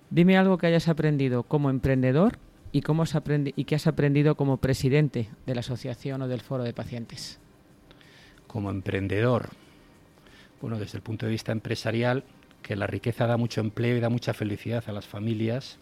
Dime 0.10 0.38
algo 0.38 0.58
que 0.58 0.67
hayas 0.67 0.88
aprendido 0.88 1.43
como 1.43 1.69
emprendedor 1.69 2.39
y, 2.71 2.84
cómo 2.84 3.04
has 3.04 3.13
y 3.58 3.65
que 3.65 3.75
has 3.75 3.88
aprendido 3.88 4.36
como 4.36 4.58
presidente 4.58 5.27
de 5.45 5.56
la 5.56 5.60
asociación 5.60 6.21
o 6.21 6.30
del 6.30 6.39
foro 6.39 6.63
de 6.63 6.71
pacientes 6.71 7.41
como 8.51 8.69
emprendedor, 8.69 9.47
bueno, 10.59 10.77
desde 10.77 10.97
el 10.97 11.01
punto 11.01 11.25
de 11.25 11.31
vista 11.31 11.53
empresarial, 11.53 12.25
que 12.61 12.75
la 12.75 12.85
riqueza 12.85 13.25
da 13.25 13.37
mucho 13.37 13.61
empleo 13.61 13.95
y 13.95 14.01
da 14.01 14.09
mucha 14.09 14.33
felicidad 14.33 14.83
a 14.87 14.91
las 14.91 15.07
familias, 15.07 15.79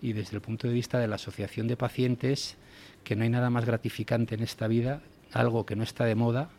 y 0.00 0.12
desde 0.12 0.36
el 0.36 0.40
punto 0.40 0.68
de 0.68 0.72
vista 0.72 1.00
de 1.00 1.08
la 1.08 1.16
asociación 1.16 1.66
de 1.66 1.76
pacientes, 1.76 2.56
que 3.02 3.16
no 3.16 3.24
hay 3.24 3.28
nada 3.28 3.50
más 3.50 3.64
gratificante 3.64 4.36
en 4.36 4.42
esta 4.44 4.68
vida, 4.68 5.02
algo 5.32 5.66
que 5.66 5.74
no 5.74 5.82
está 5.82 6.04
de 6.04 6.14
moda, 6.14 6.50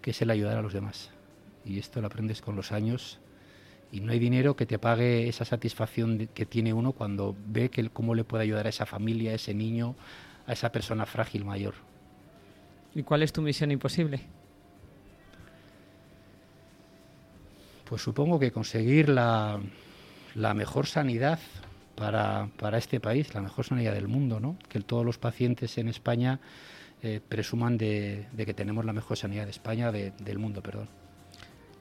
que 0.00 0.10
es 0.10 0.20
el 0.20 0.30
ayudar 0.30 0.58
a 0.58 0.62
los 0.62 0.72
demás. 0.72 1.12
Y 1.64 1.78
esto 1.78 2.00
lo 2.00 2.08
aprendes 2.08 2.42
con 2.42 2.56
los 2.56 2.72
años 2.72 3.20
y 3.92 4.00
no 4.00 4.10
hay 4.10 4.18
dinero 4.18 4.56
que 4.56 4.66
te 4.66 4.80
pague 4.80 5.28
esa 5.28 5.44
satisfacción 5.44 6.28
que 6.34 6.44
tiene 6.44 6.72
uno 6.72 6.90
cuando 6.90 7.36
ve 7.46 7.70
que 7.70 7.88
cómo 7.90 8.16
le 8.16 8.24
puede 8.24 8.42
ayudar 8.42 8.66
a 8.66 8.70
esa 8.70 8.84
familia, 8.84 9.30
a 9.30 9.34
ese 9.34 9.54
niño, 9.54 9.94
a 10.44 10.54
esa 10.54 10.72
persona 10.72 11.06
frágil 11.06 11.44
mayor. 11.44 11.74
¿Y 12.96 13.04
cuál 13.04 13.22
es 13.22 13.32
tu 13.32 13.42
misión 13.42 13.70
imposible? 13.70 14.41
Pues 17.84 18.02
supongo 18.02 18.38
que 18.38 18.52
conseguir 18.52 19.08
la, 19.08 19.60
mejor 20.34 20.86
sanidad 20.86 21.38
para, 21.94 22.48
este 22.78 23.00
país, 23.00 23.32
la 23.34 23.40
mejor 23.40 23.64
sanidad 23.64 23.92
del 23.92 24.08
mundo, 24.08 24.40
¿no? 24.40 24.56
Que 24.68 24.80
todos 24.80 25.04
los 25.04 25.18
pacientes 25.18 25.76
en 25.78 25.88
España 25.88 26.40
eh, 27.02 27.20
presuman 27.26 27.76
de, 27.76 28.26
que 28.36 28.54
tenemos 28.54 28.84
la 28.84 28.92
mejor 28.92 29.16
sanidad 29.16 29.44
de 29.44 29.50
España, 29.50 29.92
del 29.92 30.38
mundo, 30.38 30.62
perdón. 30.62 30.88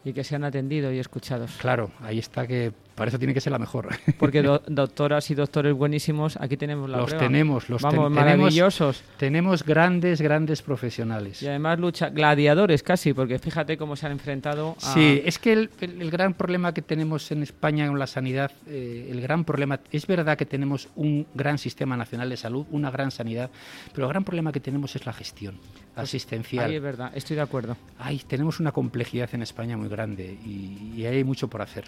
Y 0.04 0.14
que 0.14 0.24
sean 0.24 0.44
atendidos 0.44 0.94
y 0.94 1.00
escuchados. 1.00 1.52
Claro, 1.58 1.92
ahí 2.02 2.18
está 2.18 2.48
que 2.48 2.74
para 2.96 3.10
eso 3.10 3.18
tiene 3.18 3.34
que 3.34 3.42
ser 3.42 3.52
la 3.52 3.60
mejor. 3.60 3.90
Porque 4.20 4.42
doctoras 4.42 5.30
y 5.32 5.36
doctores 5.36 5.74
buenísimos, 5.74 6.38
aquí 6.38 6.58
tenemos 6.58 6.90
la 6.90 6.98
Los 6.98 7.18
tenemos, 7.18 7.70
los 7.70 7.82
Vamos, 7.82 8.12
maravillosos. 8.12 9.04
Tenemos, 9.18 9.64
grandes, 9.64 10.22
grandes 10.22 10.62
profesionales. 10.62 11.42
Y 11.42 11.48
además 11.48 11.80
lucha, 11.80 12.10
gladiadores 12.10 12.84
casi, 12.84 13.14
porque 13.14 13.40
fíjate 13.40 13.78
cómo 13.78 13.96
se 13.96 14.06
han 14.06 14.12
enfrentado 14.12 14.76
a... 14.82 14.94
Sí, 14.94 15.22
es 15.26 15.40
que 15.40 15.54
el, 15.54 15.70
gran 16.12 16.34
problema 16.34 16.74
que 16.74 16.82
tenemos 16.82 17.32
en 17.32 17.44
España 17.44 17.88
con 17.88 17.98
la 17.98 18.08
sanidad, 18.08 18.52
eh, 18.68 19.08
el 19.10 19.22
gran 19.22 19.46
problema, 19.46 19.80
es 19.92 20.06
verdad 20.06 20.38
que 20.38 20.46
tenemos 20.46 20.90
un 20.96 21.26
gran 21.34 21.58
sistema 21.58 21.96
nacional 21.96 22.30
de 22.30 22.38
salud, 22.38 22.66
una 22.72 22.92
gran 22.92 23.12
sanidad, 23.12 23.50
pero 23.94 24.08
el 24.08 24.10
gran 24.10 24.24
problema 24.24 24.52
que 24.52 24.60
tenemos 24.60 24.96
es 24.96 25.06
la 25.06 25.14
gestión 25.14 25.56
pues 25.94 26.10
asistencial. 26.10 26.70
Ahí 26.70 26.76
es 26.76 26.82
verdad, 26.82 27.12
estoy 27.16 27.36
de 27.36 27.42
acuerdo. 27.42 27.78
Ay, 27.98 28.22
tenemos 28.28 28.60
una 28.60 28.72
complejidad 28.72 29.30
en 29.34 29.42
España 29.42 29.78
muy 29.78 29.90
grande 29.90 30.38
y, 30.46 30.94
y 30.96 31.06
hay 31.06 31.24
mucho 31.24 31.48
por 31.48 31.62
hacer. 31.62 31.86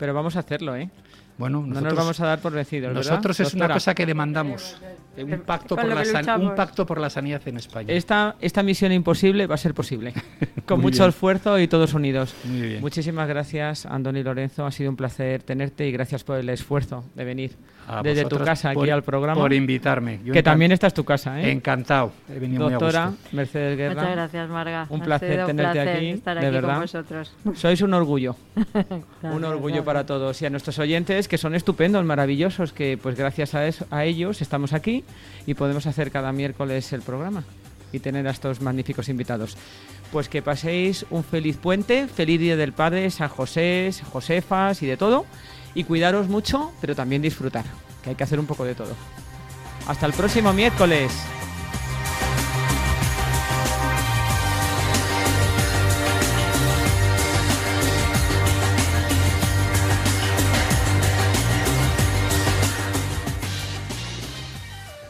Pero 0.00 0.14
vamos 0.14 0.34
a 0.36 0.38
hacerlo, 0.38 0.74
¿eh? 0.74 0.88
Bueno, 1.36 1.62
no 1.66 1.80
nos 1.80 1.94
vamos 1.94 2.18
a 2.20 2.26
dar 2.26 2.38
por 2.40 2.52
vencidos. 2.52 2.92
Nosotros 2.92 3.38
es 3.40 3.52
una 3.52 3.68
cosa 3.68 3.94
que 3.94 4.06
demandamos. 4.06 4.80
Un 5.16 5.40
pacto, 5.40 5.76
por 5.76 5.86
la 5.86 6.36
un 6.38 6.54
pacto 6.54 6.86
por 6.86 7.00
la 7.00 7.10
sanidad 7.10 7.42
en 7.46 7.58
España. 7.58 7.92
Esta, 7.92 8.36
esta 8.40 8.62
misión 8.62 8.92
imposible 8.92 9.46
va 9.46 9.56
a 9.56 9.58
ser 9.58 9.74
posible. 9.74 10.14
Con 10.66 10.80
mucho 10.80 11.06
esfuerzo 11.06 11.58
y 11.58 11.68
todos 11.68 11.92
unidos. 11.94 12.34
Muy 12.44 12.68
bien. 12.68 12.80
Muchísimas 12.80 13.28
gracias, 13.28 13.84
Andoni 13.86 14.22
Lorenzo. 14.22 14.64
Ha 14.64 14.70
sido 14.70 14.88
un 14.88 14.96
placer 14.96 15.42
tenerte 15.42 15.86
y 15.86 15.92
gracias 15.92 16.24
por 16.24 16.38
el 16.38 16.48
esfuerzo 16.48 17.04
de 17.14 17.24
venir 17.24 17.56
desde 18.02 18.24
tu 18.24 18.38
casa 18.38 18.70
aquí 18.70 18.90
al 18.90 19.02
programa. 19.02 19.40
Por 19.40 19.52
invitarme. 19.52 20.20
que 20.20 20.42
también 20.42 20.72
esta 20.72 20.86
es 20.86 20.94
tu 20.94 21.04
casa, 21.04 21.40
¿eh? 21.40 21.50
Encantado. 21.50 22.12
He 22.28 22.38
venido 22.38 22.70
Doctora 22.70 23.06
muy 23.06 23.08
a 23.08 23.16
gusto. 23.16 23.36
Mercedes 23.36 23.76
Guerra. 23.76 23.94
Muchas 23.94 24.12
gracias, 24.12 24.50
Marga. 24.50 24.86
Un 24.88 25.00
placer 25.00 25.46
tenerte 25.46 25.80
aquí. 25.80 26.08
Estar 26.10 26.38
aquí 26.38 26.46
de 26.46 26.52
verdad. 26.52 26.72
Con 26.74 26.80
vosotros. 26.82 27.34
Sois 27.54 27.80
un 27.82 27.94
orgullo. 27.94 28.36
un 29.22 29.44
orgullo 29.44 29.84
para 29.90 30.06
todos 30.06 30.40
y 30.40 30.46
a 30.46 30.50
nuestros 30.50 30.78
oyentes 30.78 31.26
que 31.26 31.36
son 31.36 31.52
estupendos, 31.52 32.04
maravillosos, 32.04 32.72
que 32.72 32.96
pues 32.96 33.16
gracias 33.16 33.56
a, 33.56 33.66
eso, 33.66 33.88
a 33.90 34.04
ellos 34.04 34.40
estamos 34.40 34.72
aquí 34.72 35.02
y 35.46 35.54
podemos 35.54 35.84
hacer 35.88 36.12
cada 36.12 36.30
miércoles 36.30 36.92
el 36.92 37.02
programa 37.02 37.42
y 37.90 37.98
tener 37.98 38.28
a 38.28 38.30
estos 38.30 38.60
magníficos 38.60 39.08
invitados. 39.08 39.56
Pues 40.12 40.28
que 40.28 40.42
paséis 40.42 41.06
un 41.10 41.24
feliz 41.24 41.56
puente, 41.56 42.06
feliz 42.06 42.38
Día 42.38 42.56
del 42.56 42.72
Padre, 42.72 43.10
San 43.10 43.30
José, 43.30 43.90
Josefas 44.12 44.80
y 44.84 44.86
de 44.86 44.96
todo. 44.96 45.26
Y 45.74 45.82
cuidaros 45.82 46.28
mucho, 46.28 46.70
pero 46.80 46.94
también 46.94 47.20
disfrutar, 47.20 47.64
que 48.04 48.10
hay 48.10 48.14
que 48.14 48.22
hacer 48.22 48.38
un 48.38 48.46
poco 48.46 48.64
de 48.64 48.76
todo. 48.76 48.94
Hasta 49.88 50.06
el 50.06 50.12
próximo 50.12 50.52
miércoles. 50.52 51.10